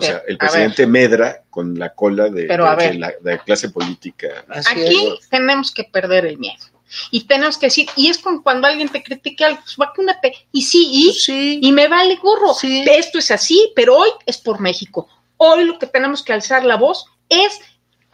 O 0.00 0.06
sea, 0.06 0.22
el 0.26 0.38
presidente 0.38 0.86
medra 0.86 1.42
con 1.50 1.78
la 1.78 1.94
cola 1.94 2.28
de, 2.28 2.46
la 2.46 3.38
clase 3.44 3.70
política. 3.70 4.44
Aquí 4.48 5.18
tenemos 5.30 5.72
que 5.72 5.84
perder 5.84 6.26
el 6.26 6.38
miedo. 6.38 6.64
Y 7.10 7.24
tenemos 7.24 7.56
que 7.56 7.66
decir, 7.66 7.88
y 7.94 8.08
es 8.08 8.18
con 8.18 8.42
cuando 8.42 8.66
alguien 8.66 8.88
te 8.88 9.02
critique 9.02 9.44
algo, 9.44 9.60
pues 9.62 9.76
vacúnate. 9.76 10.34
Y 10.50 10.62
sí, 10.62 10.88
y, 10.90 11.12
sí. 11.12 11.60
y 11.62 11.72
me 11.72 11.86
vale 11.86 12.16
gorro. 12.16 12.56
Esto 12.62 13.18
es 13.18 13.30
así, 13.30 13.72
pero 13.76 13.96
hoy 13.96 14.10
es 14.26 14.38
por 14.38 14.60
México. 14.60 15.08
Hoy 15.36 15.64
lo 15.64 15.78
que 15.78 15.86
tenemos 15.86 16.22
que 16.22 16.32
alzar 16.32 16.64
la 16.64 16.76
voz 16.76 17.06
es 17.28 17.60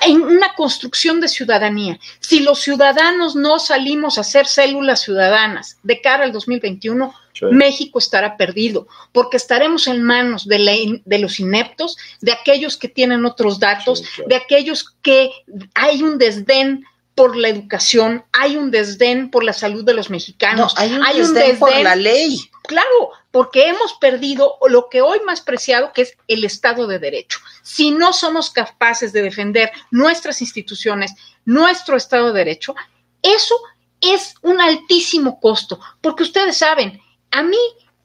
en 0.00 0.22
una 0.22 0.54
construcción 0.54 1.20
de 1.20 1.28
ciudadanía. 1.28 1.98
Si 2.20 2.40
los 2.40 2.60
ciudadanos 2.60 3.34
no 3.34 3.58
salimos 3.58 4.18
a 4.18 4.24
ser 4.24 4.46
células 4.46 5.00
ciudadanas 5.02 5.78
de 5.82 6.00
cara 6.00 6.24
al 6.24 6.32
2021, 6.32 7.14
México 7.50 7.98
estará 7.98 8.36
perdido, 8.36 8.88
porque 9.12 9.36
estaremos 9.36 9.86
en 9.86 10.02
manos 10.02 10.46
de, 10.46 11.02
de, 11.04 11.18
los 11.18 11.38
ineptos, 11.40 11.96
de 12.20 12.32
aquellos 12.32 12.76
que 12.76 12.88
tienen 12.88 13.24
otros 13.26 13.58
datos, 13.58 14.02
de 14.26 14.36
aquellos 14.36 14.96
que 15.02 15.30
hay 15.74 16.02
un 16.02 16.18
desdén 16.18 16.84
por 17.14 17.36
la 17.36 17.48
educación, 17.48 18.24
hay 18.32 18.56
un 18.56 18.70
desdén 18.70 19.30
por 19.30 19.42
la 19.42 19.54
salud 19.54 19.84
de 19.84 19.94
los 19.94 20.10
mexicanos, 20.10 20.74
hay 20.76 20.92
un, 20.92 21.00
desdén, 21.34 21.58
por 21.58 21.78
la 21.80 21.96
ley. 21.96 22.38
Claro, 22.62 23.10
porque 23.36 23.68
hemos 23.68 23.92
perdido 23.92 24.56
lo 24.66 24.88
que 24.88 25.02
hoy 25.02 25.20
más 25.26 25.42
preciado, 25.42 25.92
que 25.92 26.00
es 26.00 26.16
el 26.26 26.42
Estado 26.42 26.86
de 26.86 26.98
Derecho. 26.98 27.38
Si 27.60 27.90
no 27.90 28.14
somos 28.14 28.48
capaces 28.48 29.12
de 29.12 29.20
defender 29.20 29.70
nuestras 29.90 30.40
instituciones, 30.40 31.12
nuestro 31.44 31.98
Estado 31.98 32.32
de 32.32 32.38
Derecho, 32.38 32.74
eso 33.20 33.54
es 34.00 34.36
un 34.40 34.58
altísimo 34.58 35.38
costo, 35.38 35.78
porque 36.00 36.22
ustedes 36.22 36.56
saben, 36.56 36.98
a 37.30 37.42
mí 37.42 37.58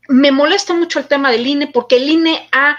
me 0.10 0.34
molesta 0.34 0.74
mucho 0.74 1.00
el 1.00 1.08
tema 1.08 1.32
del 1.32 1.48
INE, 1.48 1.68
porque 1.68 1.96
el 1.96 2.10
INE 2.10 2.50
ha 2.52 2.78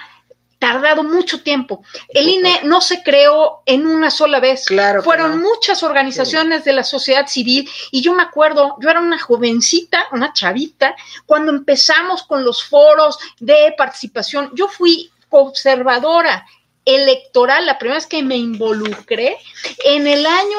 tardado 0.62 1.02
mucho 1.02 1.42
tiempo. 1.42 1.82
El 2.08 2.28
INE 2.28 2.60
no 2.62 2.80
se 2.80 3.02
creó 3.02 3.62
en 3.66 3.84
una 3.84 4.12
sola 4.12 4.38
vez. 4.38 4.66
Claro 4.66 5.02
Fueron 5.02 5.42
muchas 5.42 5.82
organizaciones 5.82 6.62
de 6.62 6.72
la 6.72 6.84
sociedad 6.84 7.26
civil 7.26 7.68
y 7.90 8.00
yo 8.00 8.14
me 8.14 8.22
acuerdo, 8.22 8.76
yo 8.80 8.88
era 8.88 9.00
una 9.00 9.18
jovencita, 9.18 10.06
una 10.12 10.32
chavita, 10.32 10.94
cuando 11.26 11.50
empezamos 11.50 12.22
con 12.22 12.44
los 12.44 12.62
foros 12.62 13.18
de 13.40 13.74
participación. 13.76 14.52
Yo 14.54 14.68
fui 14.68 15.10
observadora 15.30 16.46
electoral, 16.84 17.66
la 17.66 17.76
primera 17.76 17.96
vez 17.96 18.06
que 18.06 18.22
me 18.22 18.36
involucré 18.36 19.38
en 19.84 20.06
el 20.06 20.24
año 20.24 20.58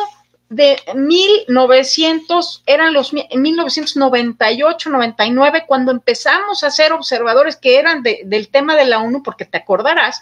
de 0.56 0.80
1900, 0.94 2.64
eran 2.66 2.94
los 2.94 3.14
1998, 3.14 4.90
99, 4.90 5.66
cuando 5.68 5.92
empezamos 5.92 6.64
a 6.64 6.72
ser 6.72 6.94
observadores 6.94 7.56
que 7.56 7.80
eran 7.80 8.04
del 8.04 8.50
tema 8.50 8.76
de 8.76 8.86
la 8.86 9.00
ONU, 9.00 9.24
porque 9.24 9.46
te 9.46 9.58
acordarás 9.58 10.22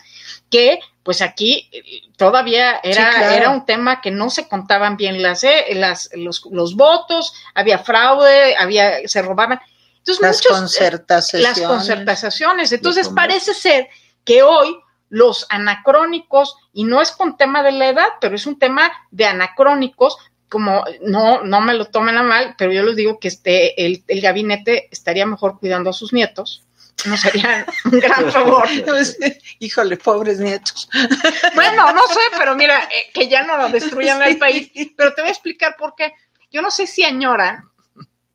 que 0.49 0.79
pues 1.03 1.21
aquí 1.21 1.69
eh, 1.71 1.81
todavía 2.15 2.79
era, 2.83 3.35
era 3.35 3.49
un 3.49 3.65
tema 3.65 4.01
que 4.01 4.11
no 4.11 4.29
se 4.29 4.47
contaban 4.47 4.97
bien 4.97 5.21
las, 5.21 5.43
eh, 5.43 5.65
las 5.73 6.09
los, 6.13 6.45
los, 6.51 6.75
votos, 6.75 7.33
había 7.55 7.79
fraude, 7.79 8.55
había, 8.55 9.07
se 9.07 9.21
robaban. 9.21 9.59
Entonces, 9.97 10.21
las 10.21 10.41
concertaciones. 10.41 11.57
Las 11.57 11.67
concertaciones. 11.67 12.71
Entonces, 12.71 13.09
parece 13.09 13.53
ser 13.53 13.89
que 14.23 14.43
hoy 14.43 14.77
los 15.11 15.45
anacrónicos, 15.49 16.55
y 16.71 16.85
no 16.85 17.01
es 17.01 17.11
con 17.11 17.35
tema 17.35 17.63
de 17.63 17.73
la 17.73 17.89
edad, 17.89 18.07
pero 18.21 18.33
es 18.33 18.45
un 18.45 18.57
tema 18.57 18.89
de 19.11 19.25
anacrónicos, 19.25 20.17
como 20.47 20.85
no, 21.01 21.43
no 21.43 21.59
me 21.59 21.73
lo 21.73 21.85
tomen 21.85 22.17
a 22.17 22.23
mal, 22.23 22.55
pero 22.57 22.71
yo 22.71 22.81
les 22.83 22.95
digo 22.95 23.19
que 23.19 23.27
este, 23.27 23.85
el, 23.85 24.05
el 24.07 24.21
gabinete 24.21 24.87
estaría 24.89 25.25
mejor 25.25 25.59
cuidando 25.59 25.89
a 25.89 25.93
sus 25.93 26.13
nietos. 26.13 26.63
No 27.05 27.17
sería 27.17 27.65
un 27.91 27.99
gran 27.99 28.31
favor. 28.31 28.65
Híjole, 29.59 29.97
pobres 29.97 30.39
nietos. 30.39 30.89
Bueno, 31.55 31.91
no 31.91 32.07
sé, 32.07 32.21
pero 32.37 32.55
mira, 32.55 32.81
eh, 32.83 33.11
que 33.13 33.27
ya 33.27 33.43
no 33.43 33.67
destruyan 33.67 34.23
el 34.23 34.37
país. 34.37 34.71
Pero 34.95 35.13
te 35.13 35.21
voy 35.21 35.29
a 35.29 35.33
explicar 35.33 35.75
por 35.77 35.93
qué. 35.95 36.13
Yo 36.51 36.61
no 36.61 36.71
sé 36.71 36.87
si 36.87 37.03
añoran 37.03 37.65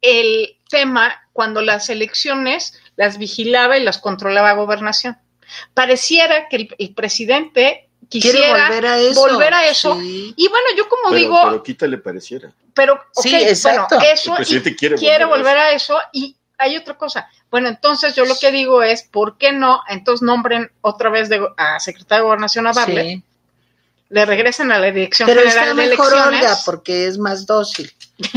el 0.03 0.59
tema 0.69 1.23
cuando 1.33 1.63
las 1.63 1.89
elecciones 1.89 2.79
las 2.97 3.17
vigilaba 3.17 3.79
y 3.79 3.83
las 3.83 3.99
controlaba 3.99 4.53
gobernación 4.53 5.17
pareciera 5.75 6.49
que 6.49 6.69
el, 6.79 6.95
presidente 6.95 7.89
quisiera 8.09 8.71
volver 9.15 9.55
a 9.55 9.67
eso. 9.67 9.99
Y 10.01 10.49
bueno, 10.49 10.67
yo 10.77 10.89
como 10.89 11.15
digo. 11.15 11.41
Pero 11.45 11.63
quítale 11.63 11.99
pareciera. 11.99 12.53
Pero, 12.75 13.01
sí, 13.13 13.35
exacto. 13.35 13.99
eso. 14.01 14.35
quiere, 14.77 15.25
volver, 15.25 15.57
a, 15.57 15.73
eso. 15.73 15.99
Y 16.13 16.37
hay 16.59 16.77
otra 16.77 16.97
cosa. 16.99 17.29
Bueno, 17.51 17.69
entonces 17.69 18.15
yo 18.15 18.27
lo 18.27 18.37
que 18.37 18.53
digo 18.53 18.83
es, 18.83 19.03
¿por 19.03 19.39
qué 19.39 19.53
no? 19.53 19.81
Entonces 19.89 20.23
nombren 20.23 20.71
otra 20.83 21.09
vez 21.09 21.29
de, 21.29 21.41
a 21.57 21.81
secretario 21.81 22.25
de 22.25 22.27
Gobernación 22.27 22.67
a 22.67 22.73
Barlet. 22.73 23.23
Le 24.09 24.25
regresen 24.25 24.71
a 24.71 24.79
la 24.79 24.91
Dirección 24.93 25.29
General 25.29 25.49
está 25.49 25.75
mejor 25.75 26.15
Olga 26.15 26.57
porque 26.65 27.07
es 27.07 27.19
más 27.19 27.45
dócil. 27.45 27.91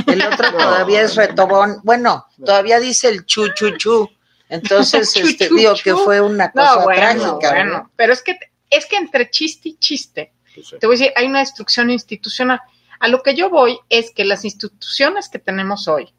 El 0.07 0.23
otro 0.23 0.51
todavía 0.57 1.01
es 1.01 1.15
retobón. 1.15 1.81
Bueno, 1.83 2.25
todavía 2.43 2.79
dice 2.79 3.09
el 3.09 3.25
chu, 3.25 3.49
chu, 3.53 3.77
chu. 3.77 4.09
Entonces, 4.49 5.15
este, 5.15 5.47
digo 5.49 5.75
que 5.81 5.93
fue 5.95 6.19
una 6.19 6.51
cosa 6.51 6.83
trágica. 6.85 7.51
Bueno, 7.51 7.91
pero 7.95 8.13
es 8.13 8.23
que, 8.23 8.37
es 8.69 8.85
que 8.87 8.97
entre 8.97 9.29
chiste 9.29 9.69
y 9.69 9.77
chiste, 9.77 10.33
pues 10.53 10.75
te 10.79 10.87
voy 10.87 10.95
a 10.95 10.99
decir, 10.99 11.13
hay 11.15 11.27
una 11.27 11.39
destrucción 11.39 11.89
institucional. 11.91 12.59
A 12.99 13.07
lo 13.07 13.23
que 13.23 13.35
yo 13.35 13.49
voy 13.49 13.79
es 13.89 14.11
que 14.11 14.25
las 14.25 14.43
instituciones 14.43 15.29
que 15.29 15.39
tenemos 15.39 15.87
hoy 15.87 16.13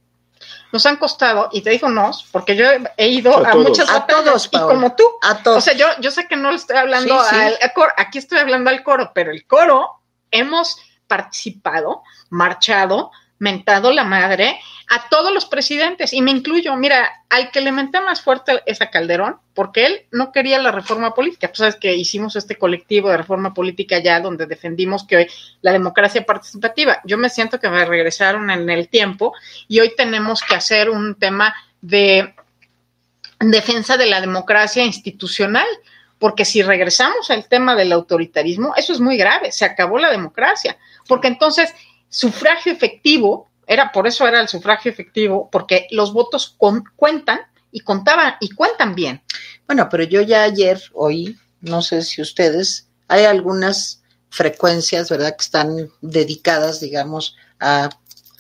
nos 0.73 0.87
han 0.87 0.97
costado, 0.97 1.49
y 1.53 1.63
te 1.63 1.71
digo 1.71 1.89
nos, 1.89 2.25
porque 2.31 2.57
yo 2.57 2.65
he 2.97 3.09
ido 3.09 3.45
a, 3.45 3.55
muchas 3.55 3.91
a 3.91 4.07
todos, 4.07 4.49
y 4.51 4.59
como 4.59 4.95
tú. 4.95 5.05
A 5.23 5.43
todos. 5.43 5.59
O 5.59 5.61
sea, 5.61 5.75
yo, 5.75 5.87
yo 6.01 6.11
sé 6.11 6.27
que 6.29 6.37
no 6.37 6.51
le 6.51 6.57
estoy 6.57 6.77
hablando 6.77 7.21
al, 7.21 7.59
coro, 7.75 7.93
aquí 7.97 8.19
estoy 8.19 8.39
hablando 8.39 8.71
al 8.71 8.83
coro, 8.83 9.11
pero 9.15 9.33
el 9.33 9.47
coro 9.47 10.01
hemos 10.31 10.79
participado, 11.09 12.03
marchado, 12.31 13.11
mentado 13.41 13.91
la 13.91 14.05
madre 14.05 14.61
a 14.87 15.09
todos 15.09 15.33
los 15.33 15.47
presidentes, 15.47 16.13
y 16.13 16.21
me 16.21 16.31
incluyo, 16.31 16.77
mira, 16.77 17.25
al 17.29 17.51
que 17.51 17.61
le 17.61 17.73
menté 17.73 18.01
más 18.01 18.21
fuerte 18.21 18.61
es 18.67 18.83
a 18.83 18.91
Calderón, 18.91 19.39
porque 19.55 19.87
él 19.87 20.07
no 20.11 20.31
quería 20.31 20.59
la 20.59 20.73
reforma 20.73 21.15
política. 21.15 21.49
Pues 21.49 21.59
sabes 21.59 21.77
que 21.77 21.95
hicimos 21.95 22.37
este 22.37 22.57
colectivo 22.57 23.09
de 23.09 23.17
reforma 23.17 23.55
política 23.55 23.99
ya 24.01 24.21
donde 24.21 24.47
defendimos 24.47 25.07
que 25.07 25.17
hoy 25.17 25.27
la 25.63 25.73
democracia 25.73 26.27
participativa. 26.27 27.01
Yo 27.05 27.19
me 27.19 27.31
siento 27.31 27.61
que 27.61 27.69
me 27.69 27.85
regresaron 27.85 28.51
en 28.51 28.69
el 28.69 28.89
tiempo 28.89 29.33
y 29.69 29.81
hoy 29.81 29.95
tenemos 29.97 30.43
que 30.43 30.57
hacer 30.57 30.91
un 30.91 31.15
tema 31.15 31.55
de 31.81 32.35
defensa 33.39 33.97
de 33.97 34.07
la 34.07 34.21
democracia 34.21 34.85
institucional, 34.85 35.67
porque 36.19 36.45
si 36.45 36.63
regresamos 36.63 37.31
al 37.31 37.49
tema 37.49 37.75
del 37.77 37.93
autoritarismo, 37.93 38.75
eso 38.77 38.93
es 38.93 39.01
muy 39.01 39.17
grave, 39.17 39.53
se 39.53 39.65
acabó 39.65 39.99
la 39.99 40.11
democracia, 40.11 40.77
porque 41.09 41.29
entonces 41.29 41.73
sufragio 42.11 42.73
efectivo, 42.73 43.49
era 43.67 43.93
por 43.93 44.07
eso 44.07 44.27
era 44.27 44.41
el 44.41 44.49
sufragio 44.49 44.91
efectivo, 44.91 45.49
porque 45.51 45.87
los 45.91 46.13
votos 46.13 46.57
cuentan 46.97 47.41
y 47.73 47.81
contaban 47.81 48.35
y 48.41 48.51
cuentan 48.51 48.95
bien. 48.95 49.23
Bueno, 49.67 49.89
pero 49.89 50.03
yo 50.03 50.21
ya 50.21 50.43
ayer 50.43 50.83
oí, 50.93 51.39
no 51.61 51.81
sé 51.81 52.03
si 52.03 52.21
ustedes, 52.21 52.89
hay 53.09 53.25
algunas 53.25 54.03
frecuencias, 54.29 55.09
¿verdad?, 55.09 55.37
que 55.37 55.45
están 55.45 55.91
dedicadas, 56.01 56.81
digamos, 56.81 57.37
a 57.61 57.91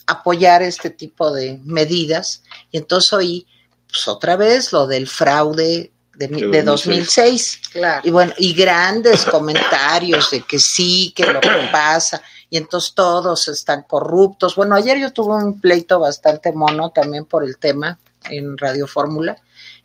apoyar 0.07 0.63
este 0.63 0.91
tipo 0.91 1.33
de 1.33 1.61
medidas. 1.65 2.43
Y 2.73 2.79
entonces 2.79 3.13
oí, 3.13 3.47
pues 3.89 4.09
otra 4.09 4.37
vez, 4.37 4.73
lo 4.73 4.87
del 4.89 5.07
fraude 5.07 5.93
de, 6.15 6.27
de 6.27 6.63
2006. 6.63 7.61
Claro. 7.73 8.03
Y 8.05 8.11
bueno, 8.11 8.33
y 8.37 8.53
grandes 8.53 9.25
comentarios 9.25 10.31
de 10.31 10.43
que 10.43 10.59
sí, 10.59 11.13
que 11.15 11.27
lo 11.27 11.41
que 11.41 11.51
pasa 11.71 12.21
y 12.51 12.57
entonces 12.57 12.93
todos 12.95 13.49
están 13.49 13.85
corruptos. 13.85 14.57
Bueno, 14.57 14.75
ayer 14.75 14.99
yo 14.99 15.13
tuve 15.13 15.37
un 15.37 15.61
pleito 15.61 16.01
bastante 16.01 16.53
mono 16.53 16.91
también 16.91 17.25
por 17.25 17.45
el 17.45 17.57
tema 17.57 17.99
en 18.29 18.59
Radio 18.59 18.87
Fórmula, 18.87 19.37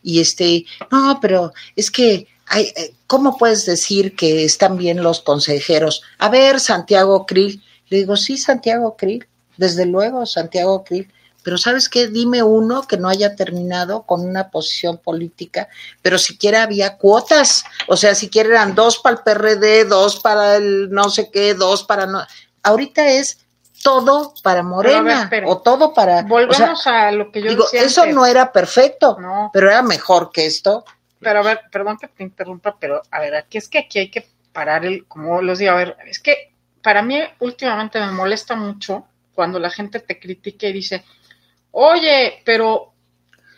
y 0.03 0.19
este, 0.19 0.65
no, 0.91 1.19
pero 1.21 1.53
es 1.75 1.89
que, 1.89 2.27
hay, 2.47 2.65
eh, 2.75 2.93
¿cómo 3.07 3.37
puedes 3.37 3.65
decir 3.65 4.15
que 4.15 4.43
están 4.43 4.77
bien 4.77 5.01
los 5.01 5.21
consejeros? 5.21 6.03
A 6.19 6.29
ver, 6.29 6.59
Santiago 6.59 7.25
Krill, 7.25 7.63
le 7.89 7.97
digo, 7.97 8.15
sí, 8.17 8.37
Santiago 8.37 8.95
Krill, 8.97 9.27
desde 9.57 9.85
luego, 9.85 10.25
Santiago 10.25 10.83
Krill, 10.83 11.11
pero 11.45 11.59
¿sabes 11.59 11.89
qué? 11.89 12.07
Dime 12.07 12.41
uno 12.41 12.87
que 12.87 12.97
no 12.97 13.07
haya 13.07 13.35
terminado 13.35 14.01
con 14.01 14.21
una 14.21 14.49
posición 14.49 14.97
política, 14.97 15.69
pero 16.01 16.17
siquiera 16.17 16.63
había 16.63 16.97
cuotas, 16.97 17.63
o 17.87 17.95
sea, 17.95 18.15
siquiera 18.15 18.49
eran 18.49 18.73
dos 18.73 18.97
para 18.97 19.17
el 19.17 19.21
PRD, 19.21 19.85
dos 19.85 20.19
para 20.19 20.55
el 20.55 20.89
no 20.89 21.11
sé 21.11 21.29
qué, 21.31 21.53
dos 21.53 21.83
para 21.83 22.07
no. 22.07 22.25
Ahorita 22.65 23.07
es 23.07 23.45
todo 23.83 24.33
para 24.41 24.63
Morena 24.63 25.29
o 25.45 25.61
todo 25.61 25.93
para. 25.93 26.23
Volvamos 26.23 26.87
a 26.87 27.11
lo 27.11 27.31
que 27.31 27.41
yo 27.43 27.49
digo. 27.51 27.65
eso 27.71 28.05
no 28.07 28.25
era 28.25 28.51
perfecto, 28.51 29.17
pero 29.53 29.69
era 29.69 29.83
mejor 29.83 30.31
que 30.31 30.47
esto. 30.47 30.83
Pero 31.19 31.39
a 31.39 31.43
ver, 31.43 31.61
perdón 31.71 31.97
que 31.97 32.07
te 32.07 32.23
interrumpa, 32.23 32.75
pero 32.79 33.01
a 33.11 33.19
ver, 33.19 33.35
aquí 33.35 33.57
es 33.59 33.69
que 33.69 33.79
aquí 33.79 33.99
hay 33.99 34.09
que 34.09 34.27
parar 34.51 34.85
el, 34.85 35.05
como 35.05 35.41
los 35.41 35.59
digo, 35.59 35.71
a 35.71 35.75
ver, 35.75 35.97
es 36.07 36.19
que 36.19 36.53
para 36.81 37.01
mí 37.01 37.19
últimamente 37.39 37.99
me 37.99 38.11
molesta 38.11 38.55
mucho 38.55 39.05
cuando 39.35 39.59
la 39.59 39.69
gente 39.69 39.99
te 39.99 40.19
critica 40.19 40.67
y 40.67 40.73
dice, 40.73 41.03
oye, 41.71 42.41
pero 42.43 42.93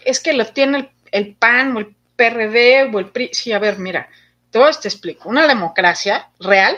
es 0.03 0.19
que 0.19 0.33
lo 0.33 0.45
tiene 0.47 0.91
el, 1.11 1.35
PAN 1.35 1.77
o 1.77 1.79
el 1.79 1.95
PRD 2.15 2.89
o 2.93 2.99
el 2.99 3.09
PRI. 3.11 3.29
Sí, 3.31 3.53
a 3.53 3.59
ver, 3.59 3.79
mira, 3.79 4.09
todo 4.51 4.69
te 4.71 4.87
explico. 4.87 5.29
Una 5.29 5.47
democracia 5.47 6.29
real 6.39 6.77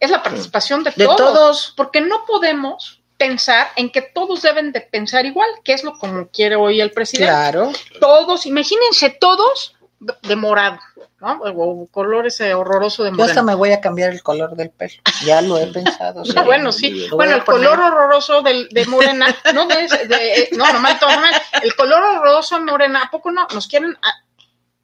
es 0.00 0.10
la 0.10 0.22
participación 0.22 0.84
de, 0.84 0.92
todos, 0.92 1.72
porque 1.76 2.00
no 2.00 2.24
podemos 2.26 3.00
pensar 3.16 3.68
en 3.76 3.90
que 3.90 4.02
todos 4.02 4.42
deben 4.42 4.72
de 4.72 4.82
pensar 4.82 5.24
igual, 5.24 5.48
que 5.64 5.72
es 5.72 5.84
lo 5.84 5.98
como 5.98 6.28
quiere 6.28 6.56
hoy 6.56 6.80
el 6.80 6.92
presidente. 6.92 7.32
Claro. 7.32 7.72
Todos, 8.00 8.46
imagínense 8.46 9.10
todos 9.10 9.74
de 9.98 10.36
morado, 10.36 10.78
¿no? 11.20 11.40
O 11.40 11.86
color 11.86 12.26
ese 12.26 12.52
horroroso 12.52 13.02
de 13.02 13.10
morado. 13.10 13.28
Yo 13.28 13.30
hasta 13.30 13.42
me 13.42 13.54
voy 13.54 13.72
a 13.72 13.80
cambiar 13.80 14.12
el 14.12 14.22
color 14.22 14.54
del 14.54 14.70
pelo, 14.70 14.94
ya 15.24 15.40
lo 15.40 15.56
he 15.56 15.66
pensado. 15.68 16.22
bueno, 16.44 16.72
sí, 16.72 17.08
bueno, 17.10 17.36
el 17.36 17.44
color 17.44 17.80
horroroso 17.80 18.42
del, 18.42 18.68
de 18.68 18.84
morena, 18.86 19.34
no, 19.54 19.66
de, 19.66 19.88
de, 20.06 20.48
no, 20.52 20.70
normal, 20.70 20.98
todo 21.00 21.10
normal, 21.10 21.34
el 21.62 21.74
color 21.74 22.02
horroroso 22.02 22.56
de 22.58 22.64
morena, 22.64 23.04
¿a 23.04 23.10
poco 23.10 23.30
no? 23.30 23.46
Nos 23.54 23.66
quieren, 23.66 23.96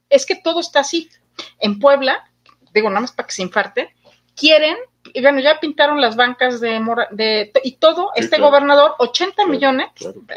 es 0.09 0.25
que 0.25 0.37
todo 0.37 0.61
está 0.61 0.81
así. 0.81 1.11
En 1.59 1.78
Puebla, 1.78 2.31
digo, 2.73 2.88
nada 2.88 3.00
más 3.00 3.12
para 3.12 3.26
que 3.26 3.35
se 3.35 3.42
infarte, 3.42 3.95
quieren, 4.35 4.76
bueno, 5.21 5.40
ya 5.40 5.61
pintaron 5.61 6.00
las 6.00 6.16
bancas 6.16 6.61
de, 6.61 6.81
de 7.11 7.52
y 7.64 7.73
todo, 7.73 8.11
este 8.14 8.40
gobernador, 8.40 8.95
80 8.99 9.47
millones, 9.47 9.88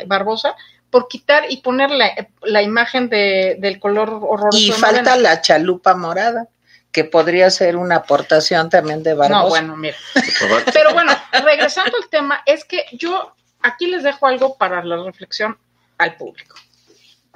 Barbosa, 0.07 0.55
por 0.89 1.07
quitar 1.07 1.45
y 1.49 1.57
poner 1.57 1.91
la, 1.91 2.61
imagen 2.61 3.09
de, 3.09 3.57
del 3.59 3.79
color 3.79 4.09
horroroso. 4.21 4.57
Y 4.57 4.71
falta 4.71 5.15
la 5.15 5.41
chalupa 5.41 5.95
morada 5.95 6.47
que 6.91 7.03
podría 7.03 7.49
ser 7.49 7.75
una 7.75 7.97
aportación 7.97 8.69
también 8.69 9.03
de 9.03 9.13
Barbosa. 9.13 9.41
No, 9.41 9.49
bueno, 9.49 9.75
mira. 9.75 9.97
Pero 10.73 10.93
bueno, 10.93 11.11
regresando 11.43 11.97
al 12.01 12.09
tema, 12.09 12.41
es 12.45 12.63
que 12.63 12.85
yo 12.93 13.35
aquí 13.61 13.87
les 13.87 14.03
dejo 14.03 14.27
algo 14.27 14.57
para 14.57 14.83
la 14.83 15.03
reflexión 15.03 15.57
al 15.97 16.15
público. 16.15 16.55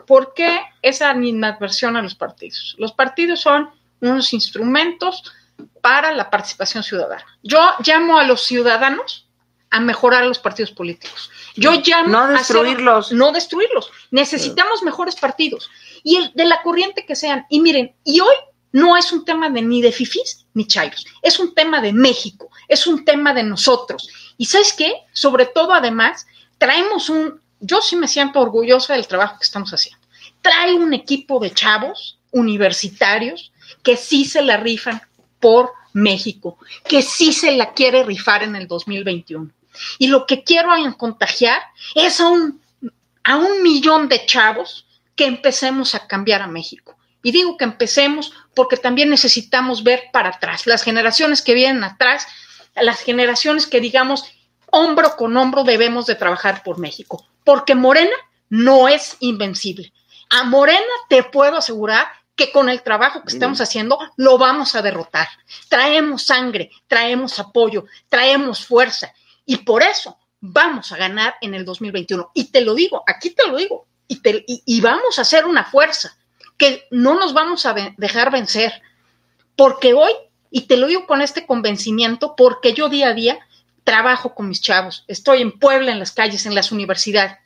¿Por 0.08 0.34
qué 0.34 0.62
esa 0.82 1.10
animadversión 1.10 1.98
a 1.98 2.02
los 2.02 2.16
partidos? 2.16 2.76
Los 2.78 2.94
partidos 2.94 3.42
son 3.42 3.70
unos 4.00 4.34
instrumentos 4.34 5.34
para 5.82 6.12
la 6.14 6.30
participación 6.30 6.84
ciudadana. 6.84 7.26
Yo 7.44 7.60
llamo 7.86 8.18
a 8.18 8.26
los 8.26 8.44
ciudadanos 8.44 9.28
a 9.72 9.80
mejorar 9.80 10.26
los 10.26 10.40
partidos 10.40 10.72
políticos. 10.72 11.30
Yo 11.56 11.74
llamo 11.86 12.10
no 12.10 12.28
destruirlos. 12.28 13.12
A 13.12 13.16
no 13.16 13.32
destruirlos. 13.32 13.92
Necesitamos 14.12 14.84
mejores 14.84 15.16
partidos 15.16 15.70
y 16.04 16.18
el, 16.18 16.32
de 16.34 16.46
la 16.46 16.62
corriente 16.62 17.06
que 17.06 17.16
sean. 17.16 17.46
Y 17.50 17.60
miren, 17.60 17.94
y 18.04 18.20
hoy 18.20 18.36
no 18.72 18.98
es 18.98 19.12
un 19.12 19.26
tema 19.26 19.50
de 19.50 19.62
ni 19.62 19.82
de 19.82 19.92
fifís 19.92 20.46
ni 20.54 20.68
chairos, 20.68 21.06
es 21.22 21.40
un 21.40 21.54
tema 21.54 21.82
de 21.82 21.94
México, 21.94 22.50
es 22.68 22.88
un 22.88 23.06
tema 23.06 23.34
de 23.34 23.44
nosotros. 23.44 24.10
Y 24.38 24.46
sabes 24.46 24.74
qué, 24.74 24.94
sobre 25.14 25.46
todo 25.46 25.74
además, 25.74 26.26
traemos 26.58 27.10
un, 27.10 27.42
yo 27.60 27.82
sí 27.82 27.96
me 27.96 28.08
siento 28.08 28.40
orgullosa 28.40 28.94
del 28.94 29.08
trabajo 29.08 29.38
que 29.40 29.46
estamos 29.46 29.72
haciendo. 29.72 30.06
Trae 30.42 30.74
un 30.74 30.94
equipo 30.94 31.40
de 31.40 31.52
chavos 31.52 32.20
universitarios 32.32 33.52
que 33.84 33.98
sí 33.98 34.26
se 34.26 34.42
la 34.42 34.58
rifan 34.58 35.02
por 35.40 35.72
México, 35.94 36.58
que 36.88 37.02
sí 37.02 37.34
se 37.34 37.52
la 37.56 37.74
quiere 37.74 38.04
rifar 38.04 38.44
en 38.44 38.56
el 38.56 38.68
2021. 38.68 39.50
Y 39.98 40.08
lo 40.08 40.26
que 40.26 40.44
quiero 40.44 40.72
contagiar 40.98 41.62
es 41.96 42.20
a 42.20 42.28
un, 42.28 42.62
a 43.24 43.38
un 43.38 43.64
millón 43.64 44.10
de 44.10 44.26
chavos 44.26 44.86
que 45.16 45.26
empecemos 45.26 45.96
a 45.96 46.08
cambiar 46.08 46.42
a 46.42 46.48
México. 46.48 46.98
Y 47.22 47.32
digo 47.32 47.58
que 47.58 47.66
empecemos 47.66 48.32
porque 48.54 48.78
también 48.78 49.10
necesitamos 49.10 49.84
ver 49.84 50.06
para 50.14 50.30
atrás, 50.30 50.68
las 50.68 50.84
generaciones 50.84 51.42
que 51.42 51.54
vienen 51.54 51.84
atrás, 51.84 52.26
las 52.76 53.02
generaciones 53.02 53.68
que 53.68 53.82
digamos 53.82 54.26
hombro 54.72 55.16
con 55.18 55.36
hombro 55.36 55.64
debemos 55.64 56.06
de 56.06 56.16
trabajar 56.16 56.64
por 56.64 56.78
México, 56.78 57.26
porque 57.44 57.76
Morena 57.76 58.16
no 58.50 58.88
es 58.88 59.18
invencible. 59.20 59.92
A 60.30 60.44
Morena 60.44 60.80
te 61.10 61.24
puedo 61.24 61.58
asegurar 61.58 62.08
que 62.40 62.54
con 62.54 62.70
el 62.70 62.84
trabajo 62.84 63.22
que 63.22 63.34
estamos 63.34 63.60
haciendo 63.60 64.00
lo 64.16 64.38
vamos 64.38 64.74
a 64.74 64.82
derrotar. 64.82 65.28
Traemos 65.68 66.24
sangre, 66.24 66.72
traemos 66.88 67.38
apoyo, 67.38 67.84
traemos 68.08 68.66
fuerza. 68.66 69.14
Y 69.46 69.58
por 69.58 69.84
eso 69.84 70.18
vamos 70.40 70.94
a 70.94 70.98
ganar 70.98 71.36
en 71.42 71.54
el 71.54 71.66
2021. 71.66 72.32
Y 72.34 72.46
te 72.46 72.62
lo 72.62 72.76
digo, 72.76 73.04
aquí 73.06 73.32
te 73.32 73.46
lo 73.46 73.58
digo, 73.58 73.88
y, 74.08 74.22
y, 74.66 74.80
vamos 74.80 75.20
a 75.20 75.24
hacer 75.24 75.46
una 75.46 75.66
fuerza 75.66 76.18
que 76.58 76.88
no 76.92 77.14
nos 77.14 77.34
vamos 77.34 77.66
a 77.66 77.76
dejar 77.98 78.32
vencer, 78.32 78.72
porque 79.58 79.94
hoy, 79.94 80.14
y 80.50 80.62
te 80.62 80.78
lo 80.78 80.88
digo 80.88 81.08
con 81.08 81.22
este 81.22 81.46
convencimiento, 81.46 82.36
porque 82.38 82.74
yo 82.74 82.88
día 82.88 83.10
a 83.10 83.14
día 83.14 83.38
trabajo 83.84 84.34
con 84.34 84.48
mis 84.48 84.62
chavos, 84.62 85.04
estoy 85.10 85.42
en 85.42 85.52
Puebla, 85.52 85.92
en 85.92 86.00
las 86.00 86.14
calles, 86.14 86.46
en 86.46 86.56
las 86.56 86.72
universidades, 86.72 87.38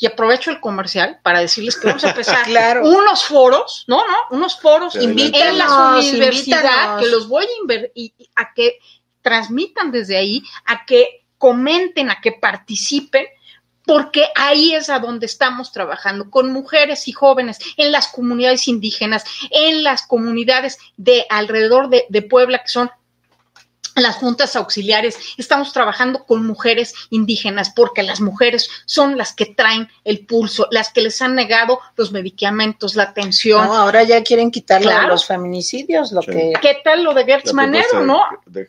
y 0.00 0.06
aprovecho 0.06 0.50
el 0.50 0.60
comercial 0.60 1.20
para 1.22 1.40
decirles 1.40 1.76
que 1.76 1.86
vamos 1.86 2.02
a 2.04 2.08
empezar 2.10 2.46
unos 2.82 3.24
foros, 3.24 3.84
no, 3.86 3.98
no, 3.98 4.16
unos 4.30 4.58
foros 4.58 4.96
en 4.96 5.14
la 5.58 5.98
universidad 5.98 6.98
que 6.98 7.06
los 7.06 7.28
voy 7.28 7.44
a 7.44 7.60
invertir 7.60 8.12
a 8.34 8.52
que 8.54 8.78
transmitan 9.20 9.92
desde 9.92 10.16
ahí, 10.16 10.42
a 10.64 10.86
que 10.86 11.26
comenten, 11.36 12.10
a 12.10 12.20
que 12.20 12.32
participen, 12.32 13.26
porque 13.84 14.28
ahí 14.36 14.74
es 14.74 14.88
a 14.88 15.00
donde 15.00 15.26
estamos 15.26 15.72
trabajando, 15.72 16.30
con 16.30 16.52
mujeres 16.52 17.06
y 17.08 17.12
jóvenes 17.12 17.58
en 17.76 17.92
las 17.92 18.08
comunidades 18.08 18.68
indígenas, 18.68 19.24
en 19.50 19.82
las 19.82 20.06
comunidades 20.06 20.78
de 20.96 21.26
alrededor 21.28 21.88
de, 21.88 22.22
Puebla, 22.22 22.62
que 22.62 22.68
son 22.68 22.90
las 24.02 24.16
juntas 24.16 24.56
auxiliares, 24.56 25.18
estamos 25.36 25.72
trabajando 25.72 26.24
con 26.24 26.46
mujeres 26.46 26.94
indígenas 27.10 27.70
porque 27.70 28.02
las 28.02 28.20
mujeres 28.20 28.68
son 28.86 29.16
las 29.16 29.32
que 29.32 29.46
traen 29.46 29.88
el 30.04 30.26
pulso, 30.26 30.68
las 30.70 30.92
que 30.92 31.02
les 31.02 31.20
han 31.22 31.34
negado 31.34 31.80
los 31.96 32.12
medicamentos, 32.12 32.96
la 32.96 33.04
atención. 33.04 33.66
No, 33.66 33.74
ahora 33.74 34.02
ya 34.02 34.22
quieren 34.22 34.50
quitarle 34.50 34.92
los 35.06 35.26
feminicidios, 35.26 36.12
lo 36.12 36.22
que... 36.22 36.52
¿Qué 36.60 36.78
tal 36.84 37.04
lo 37.04 37.14
de 37.14 37.24
Gertz 37.24 37.52
Manero, 37.52 38.04
no? 38.04 38.22
De, 38.46 38.68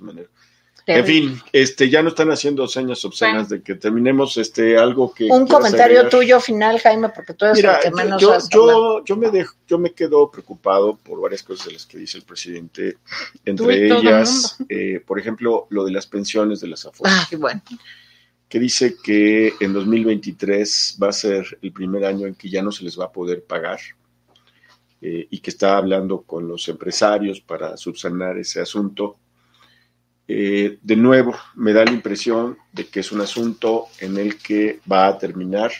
Manero. 0.00 0.28
En 0.96 1.06
fin, 1.06 1.42
este, 1.52 1.88
ya 1.88 2.02
no 2.02 2.08
están 2.08 2.30
haciendo 2.30 2.66
señas 2.66 3.04
obscenas 3.04 3.48
de 3.48 3.62
que 3.62 3.74
terminemos 3.74 4.36
este 4.36 4.76
algo 4.76 5.12
que. 5.12 5.24
Un 5.24 5.46
comentario 5.46 6.08
tuyo 6.08 6.40
final, 6.40 6.78
Jaime, 6.80 7.08
porque 7.10 7.34
tú 7.34 7.44
eres 7.44 7.62
el 7.62 7.70
que 7.82 7.90
menos. 7.90 8.20
Yo, 8.20 8.38
yo, 8.50 9.04
yo, 9.04 9.16
me 9.16 9.30
dejo, 9.30 9.54
yo 9.66 9.78
me 9.78 9.92
quedo 9.92 10.30
preocupado 10.30 10.96
por 10.96 11.20
varias 11.20 11.42
cosas 11.42 11.66
de 11.66 11.72
las 11.74 11.86
que 11.86 11.98
dice 11.98 12.18
el 12.18 12.24
presidente. 12.24 12.98
Entre 13.44 13.86
ellas, 13.86 14.56
eh, 14.68 15.02
por 15.06 15.18
ejemplo, 15.18 15.66
lo 15.70 15.84
de 15.84 15.92
las 15.92 16.06
pensiones 16.06 16.60
de 16.60 16.68
las 16.68 16.84
afueras. 16.86 17.28
Ah, 17.32 17.36
bueno. 17.38 17.62
Que 18.48 18.58
dice 18.58 18.96
que 19.02 19.54
en 19.60 19.72
2023 19.72 20.98
va 21.00 21.10
a 21.10 21.12
ser 21.12 21.58
el 21.62 21.72
primer 21.72 22.04
año 22.04 22.26
en 22.26 22.34
que 22.34 22.50
ya 22.50 22.62
no 22.62 22.72
se 22.72 22.84
les 22.84 22.98
va 22.98 23.04
a 23.04 23.12
poder 23.12 23.44
pagar. 23.44 23.78
Eh, 25.02 25.28
y 25.30 25.38
que 25.38 25.48
está 25.48 25.78
hablando 25.78 26.22
con 26.22 26.46
los 26.46 26.68
empresarios 26.68 27.40
para 27.40 27.78
subsanar 27.78 28.36
ese 28.36 28.60
asunto 28.60 29.16
eh, 30.32 30.78
de 30.80 30.94
nuevo, 30.94 31.34
me 31.56 31.72
da 31.72 31.84
la 31.84 31.90
impresión 31.90 32.56
de 32.72 32.86
que 32.86 33.00
es 33.00 33.10
un 33.10 33.20
asunto 33.20 33.88
en 33.98 34.16
el 34.16 34.38
que 34.38 34.78
va 34.90 35.08
a 35.08 35.18
terminar 35.18 35.72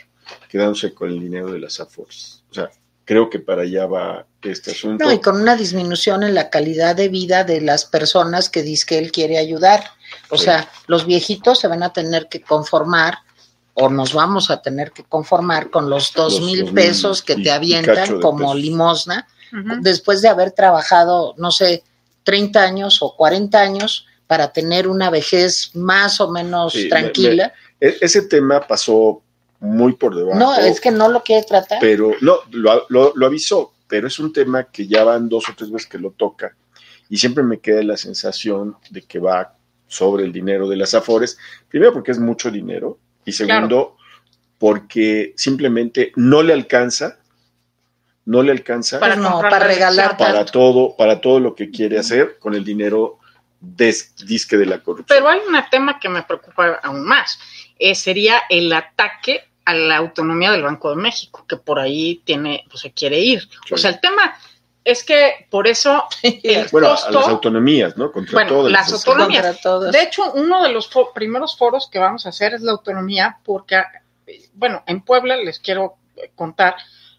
quedándose 0.48 0.92
con 0.92 1.08
el 1.08 1.20
dinero 1.20 1.52
de 1.52 1.60
las 1.60 1.78
AFORS. 1.78 2.42
O 2.50 2.54
sea, 2.54 2.68
creo 3.04 3.30
que 3.30 3.38
para 3.38 3.62
allá 3.62 3.86
va 3.86 4.26
este 4.42 4.72
asunto. 4.72 5.04
No, 5.04 5.12
y 5.12 5.20
con 5.20 5.40
una 5.40 5.54
disminución 5.54 6.24
en 6.24 6.34
la 6.34 6.50
calidad 6.50 6.96
de 6.96 7.08
vida 7.08 7.44
de 7.44 7.60
las 7.60 7.84
personas 7.84 8.50
que 8.50 8.64
dice 8.64 8.86
que 8.86 8.98
él 8.98 9.12
quiere 9.12 9.38
ayudar. 9.38 9.84
O 10.30 10.36
sea, 10.36 10.68
los 10.88 11.06
viejitos 11.06 11.60
se 11.60 11.68
van 11.68 11.84
a 11.84 11.92
tener 11.92 12.28
que 12.28 12.42
conformar 12.42 13.18
o 13.74 13.88
nos 13.88 14.14
vamos 14.14 14.50
a 14.50 14.60
tener 14.60 14.90
que 14.90 15.04
conformar 15.04 15.70
con 15.70 15.88
los 15.88 16.12
dos 16.12 16.40
mil 16.40 16.72
pesos 16.72 17.22
que 17.22 17.36
te 17.36 17.52
avientan 17.52 18.20
como 18.20 18.52
limosna 18.52 19.28
después 19.80 20.22
de 20.22 20.28
haber 20.28 20.50
trabajado, 20.50 21.34
no 21.38 21.52
sé, 21.52 21.84
30 22.24 22.60
años 22.60 22.98
o 23.00 23.14
40 23.16 23.60
años 23.60 24.06
para 24.30 24.52
tener 24.52 24.86
una 24.86 25.10
vejez 25.10 25.72
más 25.74 26.20
o 26.20 26.30
menos 26.30 26.72
tranquila. 26.88 27.52
E, 27.80 27.96
ese 28.00 28.22
tema 28.22 28.64
pasó 28.64 29.24
muy 29.58 29.94
por 29.94 30.14
debajo. 30.14 30.38
No, 30.38 30.54
es 30.54 30.80
que 30.80 30.92
no 30.92 31.08
lo 31.08 31.24
quiere 31.24 31.44
tratar. 31.44 31.78
Pero 31.80 32.12
no, 32.20 32.36
lo, 32.52 32.86
lo, 32.90 33.12
lo 33.16 33.26
avisó, 33.26 33.72
pero 33.88 34.06
es 34.06 34.20
un 34.20 34.32
tema 34.32 34.70
que 34.70 34.86
ya 34.86 35.02
van 35.02 35.28
dos 35.28 35.48
o 35.48 35.52
tres 35.56 35.72
veces 35.72 35.88
que 35.88 35.98
lo 35.98 36.12
toca 36.12 36.54
y 37.08 37.16
siempre 37.16 37.42
me 37.42 37.58
queda 37.58 37.82
la 37.82 37.96
sensación 37.96 38.76
de 38.90 39.02
que 39.02 39.18
va 39.18 39.56
sobre 39.88 40.22
el 40.22 40.32
dinero 40.32 40.68
de 40.68 40.76
las 40.76 40.94
Afores, 40.94 41.36
primero 41.68 41.92
porque 41.92 42.12
es 42.12 42.20
mucho 42.20 42.52
dinero 42.52 43.00
y 43.24 43.32
segundo 43.32 43.96
porque 44.58 45.34
simplemente 45.36 46.12
no 46.14 46.44
le 46.44 46.52
alcanza, 46.52 47.18
no 48.26 48.44
le 48.44 48.52
alcanza 48.52 49.00
para, 49.00 49.20
para 49.20 49.58
regalar 49.58 50.16
para 50.16 50.44
todo, 50.44 50.94
para 50.96 51.20
todo 51.20 51.40
lo 51.40 51.56
que 51.56 51.72
quiere 51.72 51.98
hacer 51.98 52.38
con 52.38 52.54
el 52.54 52.64
dinero 52.64 53.18
disque 53.60 54.56
de 54.56 54.66
la 54.66 54.78
corrupción. 54.78 55.06
Pero 55.08 55.28
hay 55.28 55.40
un 55.46 55.54
tema 55.70 56.00
que 56.00 56.08
me 56.08 56.22
preocupa 56.22 56.80
aún 56.82 57.04
más, 57.04 57.38
eh, 57.78 57.94
sería 57.94 58.42
el 58.48 58.72
ataque 58.72 59.44
a 59.64 59.74
la 59.74 59.98
autonomía 59.98 60.50
del 60.50 60.62
Banco 60.62 60.90
de 60.90 60.96
México, 60.96 61.44
que 61.46 61.56
por 61.56 61.78
ahí 61.78 62.22
tiene, 62.24 62.64
pues 62.68 62.80
se 62.82 62.92
quiere 62.92 63.20
ir. 63.20 63.48
O 63.70 63.76
sea, 63.76 63.90
el 63.90 64.00
tema 64.00 64.34
es 64.84 65.04
que 65.04 65.46
por 65.50 65.66
eso 65.66 66.04
el 66.22 66.66
bueno, 66.72 66.88
a 66.88 67.10
las 67.10 67.28
autonomías, 67.28 67.96
¿no? 67.96 68.10
Contra 68.10 68.32
bueno, 68.32 68.68
las 68.68 68.92
autonomías. 68.92 69.62
De 69.92 70.02
hecho, 70.02 70.32
uno 70.32 70.62
de 70.62 70.70
los 70.70 70.90
primeros 71.14 71.56
foros 71.56 71.88
que 71.90 71.98
vamos 71.98 72.26
a 72.26 72.30
hacer 72.30 72.54
es 72.54 72.62
la 72.62 72.72
autonomía, 72.72 73.38
porque, 73.44 73.82
bueno, 74.54 74.82
en 74.86 75.02
Puebla 75.02 75.36
les 75.36 75.60
quiero 75.60 75.96
contar 76.34 76.76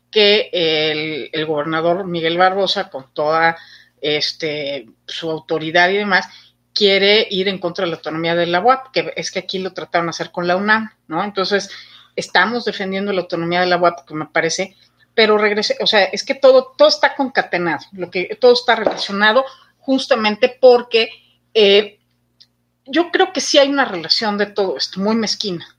que 0.09 0.49
el, 0.51 1.29
el 1.31 1.45
gobernador 1.45 2.05
Miguel 2.05 2.37
Barbosa, 2.37 2.89
con 2.89 3.05
toda 3.13 3.57
este 4.01 4.87
su 5.07 5.29
autoridad 5.29 5.89
y 5.89 5.97
demás, 5.97 6.27
quiere 6.73 7.27
ir 7.29 7.47
en 7.47 7.59
contra 7.59 7.85
de 7.85 7.91
la 7.91 7.97
autonomía 7.97 8.35
de 8.35 8.47
la 8.47 8.59
UAP, 8.59 8.91
que 8.91 9.13
es 9.15 9.31
que 9.31 9.39
aquí 9.39 9.59
lo 9.59 9.73
trataron 9.73 10.07
de 10.07 10.11
hacer 10.11 10.31
con 10.31 10.47
la 10.47 10.55
UNAM, 10.55 10.91
¿no? 11.07 11.23
Entonces, 11.23 11.69
estamos 12.15 12.65
defendiendo 12.65 13.13
la 13.13 13.21
autonomía 13.21 13.61
de 13.61 13.67
la 13.67 13.77
UAP, 13.77 14.05
que 14.05 14.13
me 14.13 14.25
parece 14.25 14.75
pero 15.13 15.37
regrese, 15.37 15.77
o 15.81 15.87
sea, 15.87 16.03
es 16.05 16.23
que 16.23 16.35
todo, 16.35 16.73
todo 16.77 16.87
está 16.87 17.15
concatenado, 17.15 17.85
lo 17.91 18.09
que, 18.09 18.37
todo 18.39 18.53
está 18.53 18.75
relacionado 18.75 19.45
justamente 19.79 20.57
porque 20.59 21.09
eh, 21.53 21.99
yo 22.85 23.11
creo 23.11 23.33
que 23.33 23.41
sí 23.41 23.57
hay 23.57 23.69
una 23.69 23.85
relación 23.85 24.37
de 24.37 24.45
todo 24.47 24.77
esto, 24.77 24.99
muy 24.99 25.15
mezquina. 25.15 25.77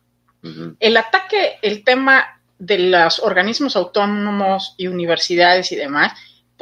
El 0.81 0.97
ataque, 0.97 1.59
el 1.63 1.85
tema 1.85 2.41
de 2.59 2.79
los 2.79 3.21
organismos 3.21 3.77
autónomos 3.77 4.75
y 4.77 4.89
universidades 4.89 5.71
y 5.71 5.77
demás, 5.77 6.13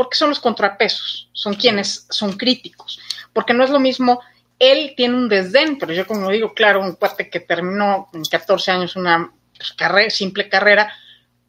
porque 0.00 0.16
son 0.16 0.30
los 0.30 0.40
contrapesos, 0.40 1.28
son 1.34 1.52
quienes 1.52 2.06
son 2.08 2.38
críticos, 2.38 2.98
porque 3.34 3.52
no 3.52 3.64
es 3.64 3.68
lo 3.68 3.78
mismo, 3.78 4.22
él 4.58 4.94
tiene 4.96 5.14
un 5.14 5.28
desdén, 5.28 5.76
pero 5.78 5.92
yo 5.92 6.06
como 6.06 6.30
digo, 6.30 6.54
claro, 6.54 6.80
un 6.80 6.94
cuate 6.94 7.28
que 7.28 7.38
terminó 7.38 8.08
en 8.14 8.24
14 8.24 8.70
años 8.70 8.96
una 8.96 9.30
pues, 9.54 9.74
carrera, 9.74 10.08
simple 10.08 10.48
carrera, 10.48 10.90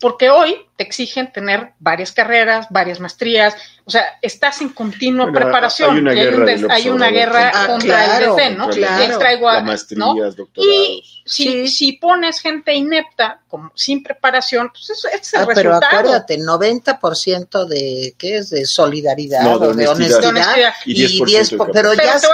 porque 0.01 0.31
hoy 0.31 0.57
te 0.75 0.83
exigen 0.83 1.31
tener 1.31 1.73
varias 1.77 2.11
carreras, 2.11 2.65
varias 2.71 2.99
maestrías, 2.99 3.55
o 3.85 3.91
sea, 3.91 4.17
estás 4.23 4.59
en 4.61 4.69
continua 4.69 5.31
preparación. 5.31 5.91
Hay 5.91 6.01
una 6.01 6.13
guerra, 6.13 6.73
hay 6.73 6.89
una 6.89 7.09
guerra 7.09 7.51
contra 7.67 8.17
el 8.17 8.35
DC, 8.35 8.55
¿no? 8.55 8.67
Claro. 8.69 9.19
Traigo 9.19 9.47
a, 9.47 9.61
maestrías, 9.61 10.35
doctorados. 10.35 10.75
Y 10.75 11.23
si, 11.23 11.67
si, 11.67 11.91
pones 11.93 12.39
gente 12.39 12.73
inepta, 12.73 13.41
como 13.47 13.71
sin 13.75 14.01
preparación, 14.01 14.71
pues 14.73 14.89
eso, 14.89 15.07
es 15.07 15.33
el 15.35 15.41
ah, 15.41 15.47
Pero 15.53 15.75
acuérdate, 15.75 16.39
90% 16.39 17.65
de, 17.67 18.15
¿qué 18.17 18.37
es? 18.37 18.49
De 18.49 18.65
solidaridad 18.65 19.43
de, 19.59 19.87
honestidad, 19.87 20.73
y 20.83 20.95
10%, 20.95 21.69
pero, 21.71 21.93
ya, 21.93 22.15
es 22.15 22.27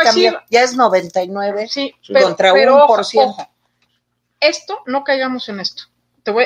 ya 0.50 0.64
es 0.64 0.74
99 0.74 1.68
sí, 1.70 1.94
contra 2.24 2.54
pero, 2.54 2.88
1%. 2.88 3.50
esto, 4.40 4.80
no 4.86 5.04
caigamos 5.04 5.50
en 5.50 5.60
esto 5.60 5.84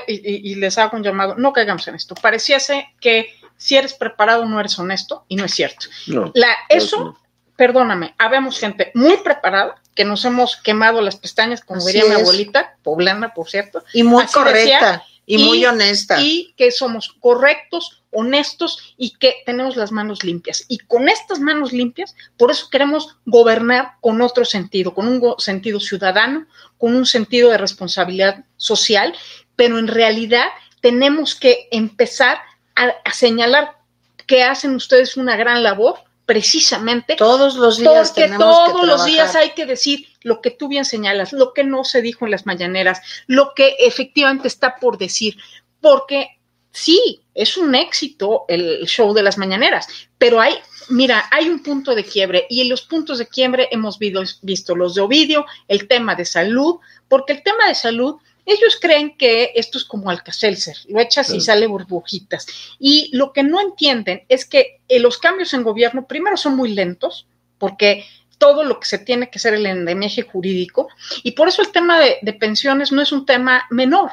y, 0.07 0.55
les 0.55 0.77
hago 0.77 0.97
un 0.97 1.03
llamado, 1.03 1.35
no 1.35 1.53
caigamos 1.53 1.87
en 1.87 1.95
esto. 1.95 2.15
Pareciese 2.15 2.89
que 2.99 3.33
si 3.57 3.77
eres 3.77 3.93
preparado 3.93 4.45
no 4.45 4.59
eres 4.59 4.77
honesto 4.79 5.25
y 5.27 5.35
no 5.35 5.45
es 5.45 5.53
cierto. 5.53 5.87
La, 6.33 6.49
eso, 6.69 7.17
perdóname, 7.55 8.15
habemos 8.17 8.59
gente 8.59 8.91
muy 8.95 9.17
preparada 9.17 9.75
que 9.95 10.05
nos 10.05 10.25
hemos 10.25 10.57
quemado 10.57 11.01
las 11.01 11.15
pestañas, 11.15 11.61
como 11.61 11.85
diría 11.85 12.05
mi 12.05 12.15
abuelita, 12.15 12.77
poblana, 12.81 13.33
por 13.33 13.49
cierto. 13.49 13.83
Y 13.93 14.03
muy 14.03 14.25
correcta 14.25 15.03
y, 15.25 15.37
muy 15.37 15.65
honesta. 15.65 16.21
Y 16.21 16.53
que 16.57 16.71
somos 16.71 17.15
correctos, 17.19 18.03
honestos 18.11 18.95
y 18.97 19.11
que 19.11 19.35
tenemos 19.45 19.75
las 19.75 19.91
manos 19.91 20.23
limpias. 20.23 20.65
Y 20.67 20.79
con 20.79 21.07
estas 21.07 21.39
manos 21.39 21.71
limpias, 21.71 22.15
por 22.37 22.51
eso 22.51 22.69
queremos 22.69 23.15
gobernar 23.25 23.93
con 24.01 24.21
otro 24.21 24.45
sentido, 24.45 24.93
con 24.93 25.07
un 25.07 25.35
sentido 25.37 25.79
ciudadano, 25.79 26.47
con 26.77 26.95
un 26.95 27.05
sentido 27.05 27.49
de 27.49 27.57
responsabilidad 27.57 28.43
social 28.57 29.13
pero 29.62 29.78
en 29.78 29.88
realidad 29.88 30.47
tenemos 30.80 31.36
que 31.36 31.67
empezar 31.69 32.39
a, 32.74 33.13
señalar 33.13 33.78
que 34.26 34.41
hacen 34.41 34.74
ustedes 34.74 35.17
una 35.17 35.36
gran 35.36 35.62
labor 35.62 36.00
precisamente. 36.26 37.15
Todos 37.15 37.54
los 37.58 37.78
días 37.78 38.12
porque 38.12 38.34
todos 38.39 38.88
los 38.88 39.06
días 39.06 39.36
hay 39.36 39.52
que 39.52 39.67
decir 39.67 40.08
lo 40.24 40.41
que 40.41 40.50
tú 40.50 40.67
bien 40.67 40.84
señalas, 40.84 41.32
lo 41.32 41.54
que 41.54 41.63
no 41.63 41.84
se 41.84 42.02
dijo 42.02 42.26
en 42.26 42.32
las 42.32 42.47
mañaneras, 42.47 43.04
lo 43.28 43.54
que 43.56 43.76
efectivamente 43.78 44.47
está 44.47 44.78
por 44.78 44.97
decir, 44.97 45.38
porque 45.80 46.39
sí, 46.71 47.21
es 47.36 47.56
un 47.56 47.76
éxito 47.76 48.45
el 48.47 48.88
show 48.88 49.13
de 49.13 49.21
las 49.21 49.38
mañaneras, 49.38 49.88
pero 50.17 50.41
hay, 50.41 50.56
mira, 50.89 51.30
hay 51.30 51.50
un 51.50 51.62
punto 51.62 51.93
de 51.93 52.04
quiebre 52.04 52.47
y 52.50 52.62
en 52.62 52.69
los 52.69 52.82
puntos 52.82 53.19
de 53.19 53.28
quiebre 53.28 53.67
hemos 53.69 54.00
visto, 54.00 54.24
visto 54.41 54.76
los 54.76 54.95
de 54.95 55.02
Ovidio, 55.02 55.45
el 55.67 55.88
tema 55.88 56.15
de 56.15 56.26
salud, 56.26 56.80
porque 57.08 57.34
el 57.34 57.43
tema 57.43 57.67
de 57.67 57.76
salud 57.76 58.15
ellos 58.51 58.77
creen 58.79 59.17
que 59.17 59.51
esto 59.55 59.77
es 59.77 59.83
como 59.83 60.09
Alcacelser, 60.09 60.75
lo 60.87 60.99
echas 60.99 61.33
y 61.33 61.41
sale 61.41 61.67
burbujitas. 61.67 62.47
Y 62.79 63.09
lo 63.13 63.33
que 63.33 63.43
no 63.43 63.61
entienden 63.61 64.23
es 64.29 64.45
que 64.45 64.81
eh, 64.87 64.99
los 64.99 65.17
cambios 65.17 65.53
en 65.53 65.63
gobierno, 65.63 66.07
primero, 66.07 66.37
son 66.37 66.55
muy 66.55 66.73
lentos, 66.73 67.27
porque 67.57 68.05
todo 68.37 68.63
lo 68.63 68.79
que 68.79 68.87
se 68.87 68.97
tiene 68.97 69.29
que 69.29 69.37
hacer 69.37 69.53
el 69.53 69.65
endemiaje 69.65 70.23
jurídico, 70.23 70.89
y 71.23 71.31
por 71.31 71.47
eso 71.47 71.61
el 71.61 71.71
tema 71.71 71.99
de, 71.99 72.33
pensiones 72.33 72.91
no 72.91 73.01
es 73.01 73.11
un 73.11 73.25
tema 73.25 73.65
menor. 73.69 74.11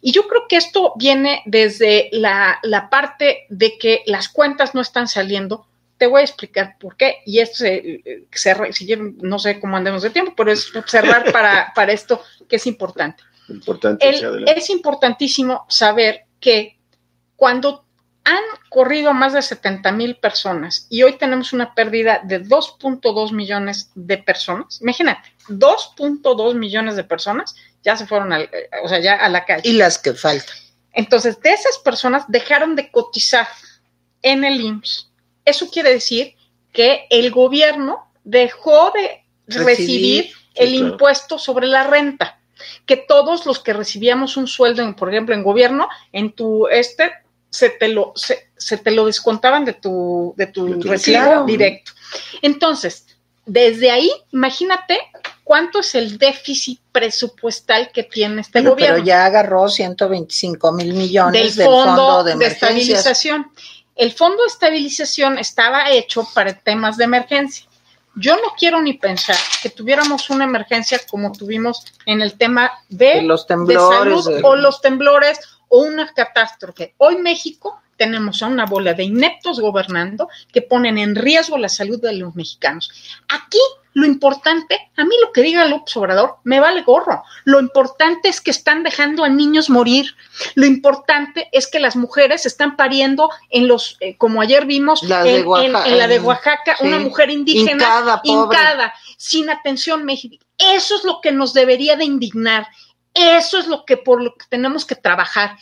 Y 0.00 0.12
yo 0.12 0.26
creo 0.26 0.48
que 0.48 0.56
esto 0.56 0.94
viene 0.96 1.42
desde 1.44 2.08
la, 2.12 2.60
parte 2.90 3.46
de 3.50 3.76
que 3.78 4.02
las 4.06 4.28
cuentas 4.28 4.74
no 4.74 4.80
están 4.80 5.06
saliendo. 5.06 5.66
Te 5.98 6.06
voy 6.06 6.22
a 6.22 6.24
explicar 6.24 6.76
por 6.80 6.96
qué. 6.96 7.18
Y 7.26 7.40
esto 7.40 7.58
se, 7.58 8.24
se, 8.32 8.96
no 8.96 9.38
sé 9.38 9.60
cómo 9.60 9.76
andemos 9.76 10.02
de 10.02 10.10
tiempo, 10.10 10.32
pero 10.34 10.50
es 10.50 10.74
observar 10.74 11.30
para, 11.30 11.72
para 11.74 11.92
esto 11.92 12.22
que 12.48 12.56
es 12.56 12.66
importante 12.66 13.22
es 13.48 14.70
importantísimo 14.70 15.66
saber 15.68 16.26
que 16.40 16.78
cuando 17.36 17.84
han 18.24 18.42
corrido 18.68 19.12
más 19.12 19.32
de 19.32 19.42
70 19.42 19.90
mil 19.92 20.16
personas 20.16 20.86
y 20.88 21.02
hoy 21.02 21.14
tenemos 21.14 21.52
una 21.52 21.74
pérdida 21.74 22.20
de 22.22 22.44
2.2 22.44 23.32
millones 23.32 23.90
de 23.94 24.18
personas, 24.18 24.80
imagínate, 24.80 25.28
2.2 25.48 26.54
millones 26.54 26.96
de 26.96 27.04
personas 27.04 27.56
ya 27.82 27.96
se 27.96 28.06
fueron 28.06 28.32
al, 28.32 28.48
o 28.84 28.88
sea, 28.88 29.00
ya 29.00 29.16
a 29.16 29.28
la 29.28 29.44
calle. 29.44 29.68
Y 29.68 29.72
las 29.72 29.98
que 29.98 30.14
faltan. 30.14 30.54
Entonces, 30.92 31.40
de 31.40 31.50
esas 31.50 31.78
personas 31.78 32.24
dejaron 32.28 32.76
de 32.76 32.90
cotizar 32.90 33.48
en 34.20 34.44
el 34.44 34.60
IMSS. 34.60 35.10
Eso 35.44 35.68
quiere 35.68 35.92
decir 35.92 36.34
que 36.72 37.06
el 37.10 37.30
gobierno 37.32 38.12
dejó 38.22 38.92
de 38.92 39.24
recibir, 39.46 40.32
el 40.54 40.74
impuesto 40.74 41.38
sobre 41.38 41.66
la 41.66 41.84
renta 41.84 42.41
que 42.86 42.96
todos 42.96 43.46
los 43.46 43.60
que 43.60 43.72
recibíamos 43.72 44.36
un 44.36 44.46
sueldo, 44.46 44.94
por 44.96 45.10
ejemplo, 45.10 45.34
en 45.34 45.42
gobierno, 45.42 45.88
en 46.12 46.32
tu 46.32 46.68
este, 46.68 47.12
se 47.50 47.68
te 47.70 47.88
lo, 47.88 48.12
se, 48.16 48.76
te 48.78 48.90
lo 48.90 49.06
descontaban 49.06 49.64
de 49.64 49.74
tu, 49.74 50.34
de 50.36 50.46
tu, 50.46 50.80
recibo 50.82 51.44
directo. 51.44 51.92
Entonces, 52.40 53.06
desde 53.44 53.90
ahí, 53.90 54.10
imagínate 54.32 54.98
cuánto 55.44 55.80
es 55.80 55.94
el 55.94 56.16
déficit 56.18 56.80
presupuestal 56.92 57.90
que 57.92 58.04
tiene 58.04 58.40
este 58.40 58.62
gobierno. 58.62 58.94
Pero 58.94 59.04
ya 59.04 59.26
agarró 59.26 59.68
125 59.68 60.72
mil 60.72 60.94
millones 60.94 61.56
del, 61.56 61.66
fondo, 61.66 62.24
de, 62.24 62.36
de 62.36 62.46
estabilización. 62.46 63.50
El 63.96 64.12
fondo 64.12 64.42
de 64.42 64.48
estabilización 64.48 65.38
estaba 65.38 65.90
hecho 65.90 66.26
para 66.34 66.54
temas 66.54 66.96
de 66.96 67.04
emergencia. 67.04 67.66
Yo 68.14 68.36
no 68.36 68.54
quiero 68.58 68.80
ni 68.82 68.94
pensar 68.94 69.36
que 69.62 69.70
tuviéramos 69.70 70.28
una 70.30 70.44
emergencia 70.44 71.00
como 71.10 71.32
tuvimos 71.32 71.84
en 72.06 72.20
el 72.20 72.36
tema 72.36 72.70
de, 72.88 73.22
los 73.22 73.46
temblores 73.46 74.28
o 74.42 74.56
los 74.56 74.80
temblores 74.80 75.40
o 75.68 75.80
una 75.80 76.12
catástrofe. 76.12 76.94
Hoy 76.98 77.16
México 77.16 77.80
tenemos 78.02 78.42
a 78.42 78.48
una 78.48 78.66
bola 78.66 78.94
de 78.94 79.04
ineptos 79.04 79.60
gobernando 79.60 80.28
que 80.52 80.60
ponen 80.60 80.98
en 80.98 81.14
riesgo 81.14 81.56
la 81.56 81.68
salud 81.68 82.00
de 82.00 82.14
los 82.14 82.34
mexicanos. 82.34 82.90
Aquí 83.28 83.60
lo 83.94 84.06
importante, 84.06 84.90
a 84.96 85.04
mí 85.04 85.14
lo 85.24 85.30
que 85.30 85.42
diga 85.42 85.64
López 85.66 85.96
Obrador, 85.96 86.38
me 86.42 86.58
vale 86.58 86.82
gorro. 86.82 87.22
Lo 87.44 87.60
importante 87.60 88.28
es 88.28 88.40
que 88.40 88.50
están 88.50 88.82
dejando 88.82 89.22
a 89.22 89.28
niños 89.28 89.70
morir. 89.70 90.16
Lo 90.56 90.66
importante 90.66 91.48
es 91.52 91.70
que 91.70 91.78
las 91.78 91.94
mujeres 91.94 92.44
están 92.44 92.74
pariendo 92.74 93.30
en 93.50 93.68
los, 93.68 93.98
eh, 94.00 94.16
como 94.16 94.40
ayer 94.40 94.66
vimos, 94.66 95.04
en, 95.04 95.08
la 95.08 96.08
de 96.08 96.18
Oaxaca, 96.18 96.76
una 96.80 96.98
mujer 96.98 97.30
indígena, 97.30 98.20
hincada, 98.24 98.94
sin 99.16 99.48
atención 99.48 100.04
médica. 100.04 100.44
Eso 100.58 100.96
es 100.96 101.04
lo 101.04 101.20
que 101.20 101.30
nos 101.30 101.54
debería 101.54 101.94
de 101.94 102.04
indignar. 102.04 102.66
Eso 103.14 103.58
es 103.58 103.68
lo 103.68 103.84
que 103.84 103.96
por 103.96 104.20
lo 104.20 104.34
que 104.34 104.46
tenemos 104.48 104.84
que 104.84 104.96
trabajar. 104.96 105.56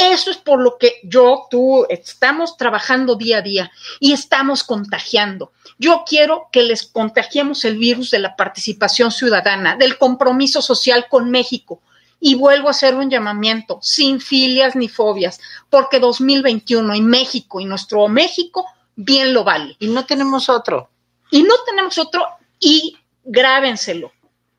Eso 0.00 0.30
es 0.30 0.38
por 0.38 0.62
lo 0.62 0.78
que 0.78 0.94
yo, 1.02 1.46
tú, 1.50 1.84
estamos 1.90 2.56
trabajando 2.56 3.16
día 3.16 3.38
a 3.38 3.42
día 3.42 3.70
y 3.98 4.14
estamos 4.14 4.64
contagiando. 4.64 5.52
Yo 5.78 6.04
quiero 6.06 6.48
que 6.50 6.62
les 6.62 6.84
contagiemos 6.84 7.66
el 7.66 7.76
virus 7.76 8.10
de 8.10 8.18
la 8.18 8.34
participación 8.34 9.10
ciudadana, 9.10 9.76
del 9.76 9.98
compromiso 9.98 10.62
social 10.62 11.06
con 11.10 11.30
México. 11.30 11.82
Y 12.18 12.34
vuelvo 12.34 12.68
a 12.68 12.70
hacer 12.70 12.94
un 12.94 13.10
llamamiento, 13.10 13.78
sin 13.82 14.22
filias 14.22 14.74
ni 14.74 14.88
fobias, 14.88 15.38
porque 15.68 16.00
2021 16.00 16.94
y 16.94 17.02
México 17.02 17.60
y 17.60 17.66
nuestro 17.66 18.08
México 18.08 18.64
bien 18.96 19.34
lo 19.34 19.44
vale. 19.44 19.76
Y 19.80 19.88
no 19.88 20.06
tenemos 20.06 20.48
otro. 20.48 20.88
Y 21.30 21.42
no 21.42 21.54
tenemos 21.66 21.98
otro 21.98 22.24
y 22.58 22.96
grábenselo. 23.22 24.12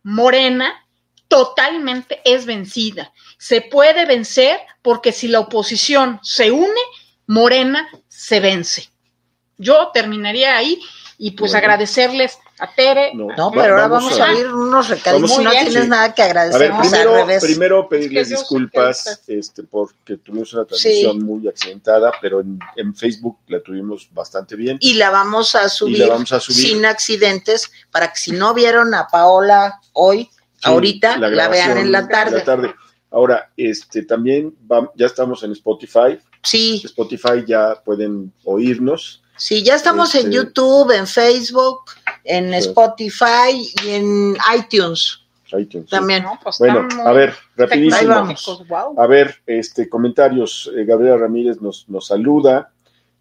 Morena 0.03 0.85
totalmente 1.27 2.21
es 2.25 2.45
vencida. 2.45 3.11
Se 3.41 3.61
puede 3.61 4.05
vencer 4.05 4.59
porque 4.83 5.11
si 5.11 5.27
la 5.27 5.39
oposición 5.39 6.19
se 6.21 6.51
une, 6.51 6.79
Morena 7.25 7.89
se 8.07 8.39
vence. 8.39 8.91
Yo 9.57 9.89
terminaría 9.91 10.55
ahí 10.55 10.79
y 11.17 11.31
pues 11.31 11.55
agradecerles 11.55 12.37
a 12.59 12.71
Tere. 12.71 13.13
No, 13.15 13.49
pero 13.51 13.73
ahora 13.73 13.87
vamos, 13.87 14.19
a 14.19 14.31
oír 14.31 14.45
unos 14.45 14.89
recaditos. 14.89 15.39
No 15.39 15.49
tienes 15.49 15.87
nada 15.87 16.13
que 16.13 16.21
agradecer. 16.21 16.71
primero, 16.81 17.25
primero 17.41 17.89
pedirles 17.89 18.29
disculpas 18.29 19.23
este, 19.25 19.63
porque 19.63 20.17
tuvimos 20.17 20.53
una 20.53 20.65
transmisión 20.65 21.23
muy 21.23 21.47
accidentada, 21.47 22.11
pero 22.21 22.41
en, 22.41 22.95
Facebook 22.95 23.39
la 23.47 23.59
tuvimos 23.59 24.07
bastante 24.13 24.55
bien. 24.55 24.77
Y 24.81 24.93
la 24.93 25.09
vamos 25.09 25.55
a 25.55 25.67
subir, 25.67 26.07
sin 26.47 26.85
accidentes 26.85 27.71
para 27.89 28.09
que 28.09 28.17
si 28.17 28.33
no 28.33 28.53
vieron 28.53 28.93
a 28.93 29.07
Paola 29.07 29.81
hoy, 29.93 30.29
ahorita, 30.61 31.17
la, 31.17 31.47
vean 31.47 31.79
en 31.79 31.91
la 31.91 32.07
tarde. 32.07 32.43
Ahora, 33.11 33.51
este, 33.57 34.03
también 34.03 34.55
ya 34.95 35.05
estamos 35.05 35.43
en 35.43 35.51
Spotify. 35.51 36.17
Sí. 36.43 36.81
Spotify 36.85 37.43
ya 37.45 37.75
pueden 37.83 38.31
oírnos. 38.45 39.21
Sí, 39.35 39.63
ya 39.63 39.75
estamos 39.75 40.15
en 40.15 40.27
este, 40.27 40.35
YouTube, 40.35 40.91
en 40.91 41.07
Facebook, 41.07 41.79
en 42.23 42.53
Spotify 42.53 43.69
y 43.83 43.89
en 43.89 44.37
iTunes. 44.57 45.19
iTunes 45.57 45.89
También. 45.89 46.23
Pues 46.41 46.57
bueno, 46.59 46.87
a 47.05 47.11
ver, 47.11 47.33
rapidísimo. 47.57 48.33
A 48.97 49.07
ver, 49.07 49.35
este, 49.45 49.89
comentarios. 49.89 50.71
Eh, 50.75 50.85
Gabriela 50.85 51.17
Ramírez 51.17 51.59
nos, 51.59 51.89
nos 51.89 52.07
saluda. 52.07 52.71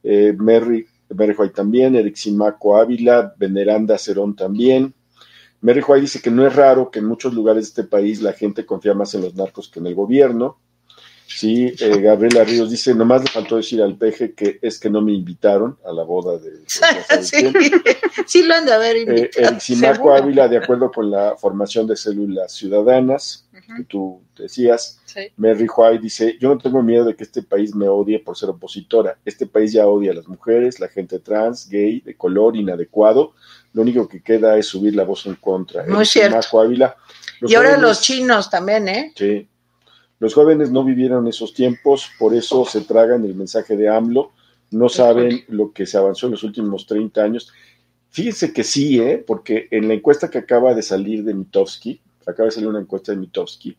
Eh, 0.05 0.35
Merry, 0.39 0.87
Merry 1.09 1.35
White 1.37 1.55
también. 1.55 1.97
Eric 1.97 2.15
Simaco 2.15 2.77
Ávila. 2.77 3.35
Veneranda 3.37 3.99
Cerón 3.99 4.37
también. 4.37 4.95
Mary 5.61 5.83
White 5.87 6.03
dice 6.03 6.23
que 6.23 6.31
no 6.31 6.47
es 6.47 6.55
raro 6.55 6.91
que 6.91 7.01
en 7.01 7.07
muchos 7.07 7.35
lugares 7.35 7.65
de 7.65 7.83
este 7.83 7.85
país 7.85 8.23
la 8.23 8.33
gente 8.33 8.65
confía 8.65 8.95
más 8.95 9.15
en 9.15 9.23
los 9.23 9.35
narcos 9.35 9.69
que 9.69 9.81
en 9.81 9.87
el 9.87 9.95
gobierno. 9.95 10.59
Sí, 11.27 11.73
eh, 11.79 12.01
Gabriela 12.01 12.43
Ríos 12.43 12.71
dice, 12.71 12.93
nomás 12.93 13.23
le 13.23 13.31
faltó 13.31 13.57
decir 13.57 13.81
al 13.81 13.97
peje 13.97 14.35
que 14.35 14.59
es 14.63 14.81
que 14.81 14.91
no 14.91 15.01
me 15.01 15.13
invitaron 15.13 15.79
a 15.87 15.93
la 15.93 16.03
boda 16.03 16.39
de... 16.39 16.51
sí, 17.23 17.53
sí, 18.27 18.43
lo 18.43 18.55
han 18.55 18.67
de 18.67 18.73
haber 18.73 18.97
eh, 18.97 19.31
el 19.37 19.85
Ávila, 19.85 20.49
de 20.49 20.57
acuerdo 20.57 20.91
con 20.91 21.09
la 21.09 21.37
formación 21.37 21.87
de 21.87 21.95
células 21.95 22.53
ciudadanas, 22.53 23.49
que 23.77 23.85
tú 23.85 24.23
decías, 24.37 25.01
Mary 25.37 25.69
White 25.75 26.03
dice, 26.03 26.37
yo 26.41 26.49
no 26.49 26.59
tengo 26.59 26.83
miedo 26.83 27.05
de 27.05 27.15
que 27.15 27.23
este 27.23 27.43
país 27.43 27.77
me 27.77 27.89
odie 27.89 28.19
por 28.19 28.37
ser 28.37 28.49
opositora. 28.49 29.17
Este 29.25 29.47
país 29.47 29.73
ya 29.73 29.87
odia 29.87 30.11
a 30.11 30.15
las 30.15 30.27
mujeres, 30.27 30.81
la 30.81 30.89
gente 30.89 31.21
trans, 31.21 31.69
gay, 31.69 32.01
de 32.01 32.17
color, 32.17 32.57
inadecuado. 32.57 33.35
Lo 33.73 33.83
único 33.83 34.09
que 34.09 34.23
queda 34.23 34.57
es 34.59 34.67
subir 34.67 34.95
la 34.97 35.05
voz 35.05 35.27
en 35.27 35.37
contra. 35.37 35.85
Muy 35.87 36.05
cierto. 36.05 36.61
Ávila, 36.61 36.97
y 37.43 37.55
ahora 37.55 37.77
los 37.77 38.01
chinos 38.01 38.51
también, 38.51 38.89
¿eh? 38.89 39.13
Sí. 39.17 39.49
Los 40.19 40.35
jóvenes 40.35 40.71
no 40.71 40.85
vivieron 40.85 41.27
esos 41.29 41.55
tiempos, 41.55 42.11
por 42.19 42.35
eso 42.35 42.65
se 42.67 42.83
tragan 42.83 43.25
el 43.25 43.35
mensaje 43.35 43.77
de 43.77 43.89
AMLO, 43.89 44.33
no 44.71 44.89
saben 44.89 45.45
lo 45.49 45.73
que 45.73 45.87
se 45.87 45.97
avanzó 45.97 46.27
en 46.27 46.33
los 46.33 46.43
últimos 46.43 46.87
30 46.87 47.23
años. 47.23 47.53
Fíjense 48.11 48.53
que 48.53 48.63
sí, 48.63 49.01
¿eh? 49.01 49.25
porque 49.27 49.69
en 49.71 49.89
la 49.89 49.95
encuesta 49.95 50.29
que 50.29 50.39
acaba 50.39 50.75
de 50.75 50.83
salir 50.83 51.25
de 51.25 51.33
Mitofsky, 51.33 52.01
acaba 52.27 52.47
de 52.47 52.53
salir 52.53 52.69
una 52.69 52.81
encuesta 52.81 53.13
de 53.13 53.19
Mitofsky, 53.19 53.77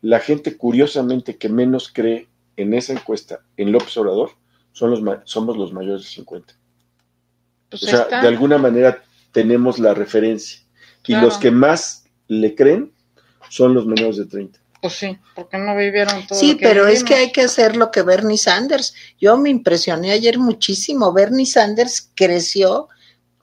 la 0.00 0.20
gente 0.20 0.56
curiosamente 0.56 1.36
que 1.36 1.48
menos 1.48 1.90
cree 1.92 2.28
en 2.56 2.72
esa 2.72 2.92
encuesta 2.92 3.40
en 3.56 3.72
López 3.72 3.96
Obrador 3.96 4.30
son 4.72 4.90
los, 4.90 5.18
somos 5.24 5.56
los 5.56 5.72
mayores 5.72 6.02
de 6.02 6.08
50. 6.08 6.54
Pues 7.68 7.82
o 7.82 7.86
sea, 7.86 8.04
de 8.22 8.28
alguna 8.28 8.56
manera 8.58 9.02
tenemos 9.34 9.78
la 9.78 9.92
referencia. 9.92 10.60
Y 11.06 11.14
los 11.16 11.36
que 11.36 11.50
más 11.50 12.04
le 12.28 12.54
creen 12.54 12.92
son 13.50 13.74
los 13.74 13.84
menores 13.84 14.16
de 14.16 14.24
30. 14.24 14.58
Pues 14.80 14.94
sí, 14.94 15.18
porque 15.34 15.58
no 15.58 15.76
vivieron 15.76 16.26
todo. 16.26 16.38
Sí, 16.38 16.56
pero 16.58 16.86
es 16.86 17.04
que 17.04 17.14
hay 17.14 17.32
que 17.32 17.42
hacer 17.42 17.76
lo 17.76 17.90
que 17.90 18.02
Bernie 18.02 18.38
Sanders. 18.38 18.94
Yo 19.18 19.36
me 19.36 19.50
impresioné 19.50 20.12
ayer 20.12 20.38
muchísimo. 20.38 21.12
Bernie 21.12 21.46
Sanders 21.46 22.10
creció, 22.14 22.88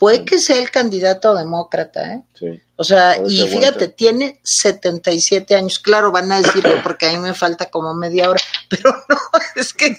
puede 0.01 0.25
que 0.25 0.39
sea 0.39 0.57
el 0.57 0.71
candidato 0.71 1.35
demócrata, 1.35 2.13
¿eh? 2.13 2.23
Sí. 2.33 2.59
O 2.75 2.83
sea, 2.83 3.17
y 3.23 3.47
fíjate, 3.47 3.87
tiene 3.89 4.39
77 4.41 5.53
años. 5.53 5.77
Claro, 5.77 6.11
van 6.11 6.31
a 6.31 6.41
decirlo 6.41 6.81
porque 6.81 7.05
a 7.05 7.11
mí 7.11 7.19
me 7.19 7.35
falta 7.35 7.69
como 7.69 7.93
media 7.93 8.27
hora, 8.27 8.41
pero 8.67 8.91
no, 9.07 9.17
es 9.55 9.75
que 9.75 9.95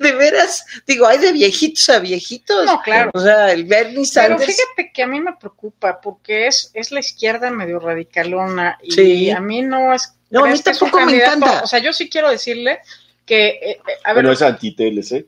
de 0.00 0.12
veras, 0.12 0.64
digo, 0.86 1.06
hay 1.06 1.18
de 1.18 1.32
viejitos 1.32 1.86
a 1.90 1.98
viejitos. 1.98 2.64
No, 2.64 2.80
claro. 2.80 3.10
O 3.12 3.20
sea, 3.20 3.52
el 3.52 3.64
Bernie 3.64 4.06
Sanders. 4.06 4.40
Pero 4.40 4.52
fíjate 4.52 4.90
que 4.94 5.02
a 5.02 5.06
mí 5.06 5.20
me 5.20 5.36
preocupa 5.36 6.00
porque 6.00 6.46
es, 6.46 6.70
es 6.72 6.90
la 6.90 7.00
izquierda 7.00 7.50
medio 7.50 7.78
radicalona 7.78 8.78
y 8.82 9.28
a 9.28 9.40
mí 9.40 9.60
no 9.60 9.92
es 9.92 10.14
no, 10.30 10.46
a 10.46 10.48
mí 10.48 10.58
tampoco 10.60 11.04
me 11.04 11.14
encanta. 11.14 11.60
O 11.62 11.66
sea, 11.66 11.78
yo 11.78 11.92
sí 11.92 12.08
quiero 12.08 12.30
decirle 12.30 12.78
que. 13.26 13.48
Eh, 13.48 13.58
eh 13.70 13.80
a 14.02 14.14
ver, 14.14 14.22
bueno, 14.22 14.32
es 14.32 14.40
anti-TLC. 14.40 15.26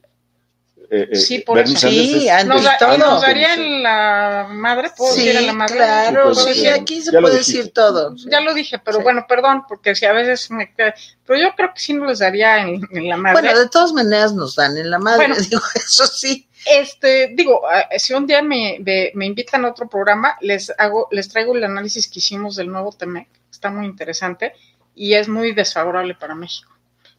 Eh, 0.91 1.09
eh, 1.13 1.17
sí, 1.17 1.41
por 1.41 1.59
eso. 1.59 1.89
Sí, 1.89 2.29
nos, 2.47 2.63
nos 2.99 3.21
darían 3.21 3.83
la 3.83 4.47
madre, 4.51 4.91
¿puedo 4.97 5.13
sí, 5.13 5.27
decir 5.27 5.39
a 5.39 5.41
la 5.43 5.53
madre? 5.53 5.77
Claro, 5.77 6.35
sí, 6.35 6.55
sí 6.55 6.67
aquí 6.67 7.03
se 7.03 7.13
puede 7.21 7.37
decir 7.37 7.73
todo. 7.73 8.15
Ya 8.27 8.41
lo 8.41 8.55
dije, 8.55 8.79
pero 8.79 9.01
bueno, 9.01 9.27
perdón, 9.29 9.65
porque 9.69 9.95
si 9.95 10.07
a 10.07 10.13
veces 10.13 10.51
me... 10.51 10.73
Pero 10.75 11.41
yo 11.41 11.55
creo 11.55 11.75
que 11.75 11.81
sí 11.81 11.93
nos 11.93 12.09
les 12.09 12.19
daría 12.21 12.67
en, 12.67 12.81
la 12.91 13.19
madre. 13.19 13.43
Bueno, 13.43 13.59
de 13.59 13.69
todas 13.69 13.93
maneras 13.93 14.33
nos 14.33 14.57
dan 14.57 14.79
en 14.79 14.91
la 14.91 14.99
madre, 14.99 15.27
bueno, 15.27 15.37
digo, 15.51 15.63
eso 15.75 16.07
sí. 16.07 16.49
Este, 16.65 17.33
digo, 17.35 17.63
si 17.99 18.15
un 18.15 18.27
día 18.27 18.43
me, 18.43 18.79
me, 19.15 19.27
invitan 19.27 19.67
a 19.67 19.69
otro 19.69 19.89
programa, 19.89 20.37
les 20.41 20.73
hago, 20.79 21.09
les 21.11 21.29
traigo 21.29 21.55
el 21.55 21.65
análisis 21.65 22.09
que 22.09 22.19
hicimos 22.19 22.57
del 22.57 22.71
nuevo 22.71 22.93
TEMEC, 22.93 23.29
está 23.51 23.71
muy 23.71 23.87
interesante 23.87 24.55
y 24.95 25.15
es 25.15 25.29
muy 25.29 25.53
desfavorable 25.53 26.15
para 26.15 26.35
México. 26.35 26.78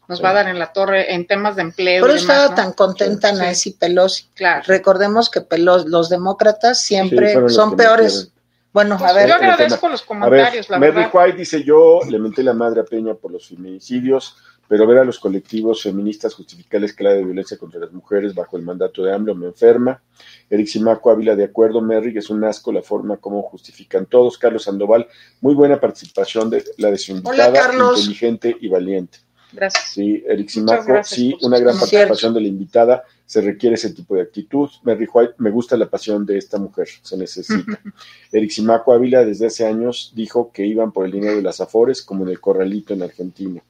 Nos 0.10 0.24
va 0.24 0.32
a 0.32 0.34
dar 0.34 0.48
en 0.48 0.58
la 0.58 0.74
torre 0.74 1.14
en 1.14 1.28
temas 1.28 1.56
de 1.56 1.62
empleo. 1.62 2.02
Por 2.02 2.10
eso 2.10 2.22
estaba 2.22 2.56
tan 2.56 2.74
contenta 2.74 3.32
Nancy 3.32 3.74
Pelosi. 3.74 4.26
Claro. 4.34 4.64
Recordemos 4.66 5.30
que 5.30 5.42
Pelosi, 5.42 5.88
los 5.88 6.10
demócratas 6.10 6.82
siempre 6.82 7.48
son 7.50 7.78
peores. 7.78 8.32
Bueno, 8.74 8.98
pues 8.98 9.08
a 9.08 9.14
ver. 9.14 9.30
Yo 9.30 9.36
agradezco 9.36 9.88
los 9.88 10.02
comentarios, 10.02 10.68
la 10.68 10.80
Mary 10.80 11.06
White 11.14 11.38
dice: 11.38 11.64
Yo 11.64 12.00
le 12.10 12.18
menté 12.18 12.42
la 12.42 12.54
madre 12.54 12.82
a 12.82 12.86
Peña 12.86 13.14
por 13.14 13.32
los 13.32 13.50
feminicidios, 13.50 14.36
pero 14.68 14.88
ver 14.88 14.98
a 14.98 15.04
los 15.04 15.20
colectivos 15.20 15.84
feministas 15.84 16.34
justificar 16.34 16.82
la 16.82 16.88
escala 16.88 17.12
de 17.12 17.24
violencia 17.24 17.60
contra 17.60 17.80
las 17.80 17.92
mujeres 17.92 18.34
bajo 18.34 18.58
el 18.58 18.64
mandato 18.64 19.04
de 19.04 19.14
AMLO 19.14 19.36
me 19.36 19.46
enferma. 19.46 20.02
Eric 20.50 20.66
Simaco 20.66 21.12
Ávila, 21.12 21.36
de 21.36 21.44
acuerdo, 21.44 21.82
Merrick, 21.82 22.18
es 22.18 22.32
un 22.32 22.44
asco 22.44 22.72
la 22.72 22.82
forma 22.82 23.18
como 23.18 23.44
justifican 23.44 24.08
todos. 24.08 24.40
Carlos 24.40 24.64
Sandoval, 24.64 25.08
muy 25.40 25.54
buena 25.54 25.80
participación 25.80 26.50
de 26.50 26.64
la 26.78 26.90
de 26.90 26.98
su 26.98 27.12
invitada, 27.12 27.72
inteligente 27.72 28.58
y 28.60 28.68
valiente. 28.70 29.20
Gracias. 29.52 29.94
Sí, 29.94 30.24
Eric 30.28 30.50
Simaco, 30.50 31.04
sí, 31.04 31.36
una 31.42 31.60
gran 31.60 31.78
participación 31.78 32.34
de 32.34 32.42
la 32.42 32.48
invitada. 32.48 33.04
Se 33.26 33.42
requiere 33.42 33.76
ese 33.76 33.92
tipo 33.92 34.16
de 34.16 34.22
actitud. 34.22 34.70
Mary 34.84 35.08
White, 35.12 35.34
me 35.38 35.50
gusta 35.50 35.78
la 35.78 35.90
pasión 35.90 36.26
de 36.26 36.38
esta 36.38 36.58
mujer, 36.58 36.88
se 37.02 37.18
necesita. 37.18 37.80
Eric 38.32 38.52
Simaco 38.52 38.94
Ávila 38.94 39.26
desde 39.26 39.48
hace 39.48 39.66
años 39.66 40.12
dijo 40.16 40.52
que 40.52 40.66
iban 40.66 40.92
por 40.92 41.06
el 41.06 41.12
dinero 41.12 41.36
de 41.36 41.42
las 41.42 41.62
Afores, 41.62 42.02
como 42.02 42.24
en 42.24 42.30
el 42.30 42.40
Corralito 42.40 42.94
en 42.94 43.04
Argentina. 43.04 43.62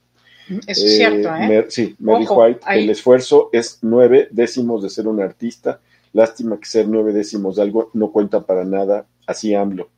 Eso 0.65 0.85
es 0.85 0.97
cierto, 0.97 1.29
¿eh? 1.35 1.65
sí, 1.69 1.95
Mary 1.99 2.25
White, 2.27 2.61
el 2.69 2.89
esfuerzo 2.89 3.49
es 3.53 3.77
nueve 3.83 4.29
décimos 4.31 4.81
de 4.81 4.89
ser 4.89 5.07
un 5.07 5.21
artista 5.21 5.79
Lástima 6.13 6.59
que 6.59 6.65
ser 6.65 6.87
nueve 6.87 7.13
décimos 7.13 7.55
de 7.55 7.61
algo 7.61 7.91
no 7.93 8.11
cuenta 8.11 8.45
para 8.45 8.65
nada, 8.65 9.05
así 9.27 9.53
AMLO. 9.53 9.89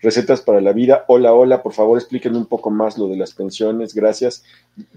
Recetas 0.00 0.40
para 0.40 0.60
la 0.60 0.72
vida. 0.72 1.04
Hola, 1.08 1.32
hola, 1.32 1.62
por 1.62 1.72
favor 1.72 1.98
explíquenme 1.98 2.38
un 2.38 2.46
poco 2.46 2.70
más 2.70 2.98
lo 2.98 3.08
de 3.08 3.16
las 3.16 3.32
pensiones, 3.34 3.94
gracias. 3.94 4.44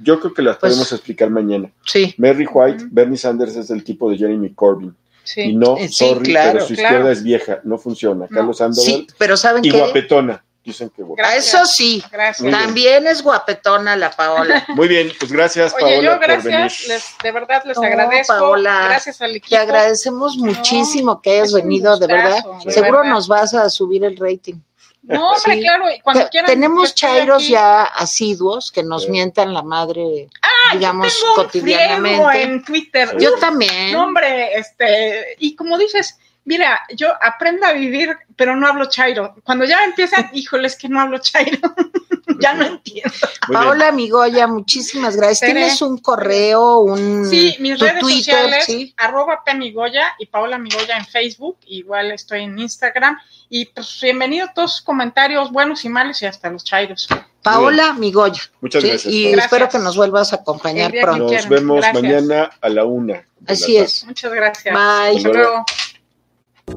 Yo 0.02 0.20
creo 0.20 0.34
que 0.34 0.42
las 0.42 0.58
pues, 0.58 0.72
podemos 0.72 0.92
explicar 0.92 1.30
mañana. 1.30 1.72
Sí. 1.86 2.14
Mary 2.18 2.46
White, 2.52 2.86
Bernie 2.92 3.18
Sanders 3.18 3.56
es 3.56 3.68
del 3.68 3.84
tipo 3.84 4.10
de 4.10 4.18
Jeremy 4.18 4.54
Corbyn. 4.54 4.96
Sí. 5.24 5.42
Y 5.42 5.56
no, 5.56 5.78
eh, 5.78 5.90
sorry, 5.90 6.34
pero 6.34 6.66
su 6.66 6.74
izquierda 6.74 7.12
es 7.12 7.24
vieja, 7.24 7.62
no 7.64 7.78
funciona. 7.78 8.28
Carlos 8.28 8.58
Sandoval 8.58 9.08
pero 9.18 9.38
¿saben 9.38 9.64
y 9.64 9.72
guapetona. 9.72 10.44
Dicen 10.64 10.90
que 10.90 11.04
bueno. 11.04 11.28
Eso 11.30 11.66
sí, 11.66 12.04
también 12.52 13.08
es 13.08 13.22
guapetona 13.22 13.96
la 13.96 14.12
Paola. 14.12 14.66
Muy 14.76 14.88
bien, 14.88 15.12
pues 15.20 15.32
gracias 15.32 15.74
Paola. 15.74 15.86
Oye, 15.88 16.04
yo 16.04 16.20
gracias, 16.20 16.88
les, 16.88 17.16
de 17.24 17.32
verdad 17.32 17.64
les 17.66 17.78
agradezco. 17.78 18.34
Paola, 18.34 18.86
gracias 18.86 19.22
al 19.22 19.36
equipo. 19.36 19.56
Te 19.56 19.58
agradecemos 19.58 20.38
muchísimo 20.38 21.22
que 21.22 21.32
hayas 21.32 21.54
venido, 21.54 21.98
de 21.98 22.08
verdad. 22.08 22.44
Seguro 22.68 23.04
nos 23.04 23.28
vas 23.28 23.54
a 23.54 23.70
subir 23.70 24.04
el 24.04 24.18
rating. 24.18 24.56
No, 25.04 25.32
hombre, 25.32 25.60
claro, 25.62 25.86
cuando 26.04 26.30
quieran. 26.30 26.48
Tenemos 26.48 26.94
chairos 26.94 27.48
ya 27.48 27.84
asiduos 27.84 28.72
que 28.72 28.84
nos 28.84 29.10
mientan 29.10 29.52
la 29.52 29.64
madre, 29.64 30.30
ah, 30.44 30.76
digamos, 30.76 31.20
cotidianamente. 31.36 32.42
en 32.44 32.64
Twitter. 32.64 33.18
Yo 33.18 33.36
también. 33.38 33.94
No, 33.94 34.04
hombre, 34.04 34.58
este, 34.60 35.36
y 35.40 35.56
como 35.56 35.80
dices, 35.80 36.20
mira, 36.46 36.82
yo 36.96 37.10
aprendo 37.22 37.66
a 37.66 37.74
vivir, 37.74 38.18
pero 38.36 38.56
no 38.56 38.68
hablo 38.68 38.90
chairo. 38.90 39.36
Cuando 39.44 39.66
ya 39.66 39.84
empiezan, 39.84 40.30
híjole, 40.34 40.68
es 40.68 40.76
que 40.76 40.90
no 40.90 41.00
hablo 41.00 41.20
chairo. 41.20 41.60
ya 42.40 42.54
no 42.54 42.66
entiendo. 42.66 43.14
Paola 43.52 43.92
Migoya, 43.92 44.48
muchísimas 44.48 45.16
gracias. 45.16 45.52
¿Tienes 45.52 45.82
un 45.82 45.98
correo, 46.00 46.80
un 46.80 47.26
Sí, 47.30 47.56
mis 47.60 47.80
redes 47.80 48.02
sociales, 48.02 48.68
arroba 48.98 49.44
Migoya 49.56 50.16
y 50.18 50.26
Paola 50.26 50.58
Migoya 50.58 50.98
en 50.98 51.06
Facebook, 51.06 51.58
igual 51.68 52.12
estoy 52.12 52.44
en 52.44 52.58
Instagram. 52.58 53.18
Y 53.50 53.66
pues 53.66 54.00
bienvenido 54.02 54.48
a 54.48 54.54
todos 54.54 54.74
sus 54.74 54.82
comentarios 54.82 55.52
buenos 55.52 55.84
y 55.86 55.90
malos 55.90 56.22
y 56.22 56.26
hasta 56.26 56.50
los 56.50 56.64
chairos. 56.64 57.08
Paola 57.44 57.94
Migoya. 57.94 58.42
Muchas 58.62 58.84
gracias. 58.84 59.14
Y 59.14 59.28
espero 59.28 59.68
que 59.68 59.80
nos 59.80 59.98
vuelvas 59.98 60.32
a 60.34 60.38
acompañar 60.38 60.92
pronto. 61.02 61.32
Nos 61.32 61.50
vemos 61.50 61.86
mañana 61.94 62.52
a 62.62 62.70
la 62.70 62.86
una. 62.86 63.26
Así 63.48 63.78
es. 63.78 64.06
Muchas 64.06 64.32
gracias. 64.32 64.74
Bye. 64.74 65.18
Hasta 65.18 65.30
luego. 65.30 65.66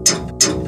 Toot, 0.03 0.41
toot. 0.41 0.64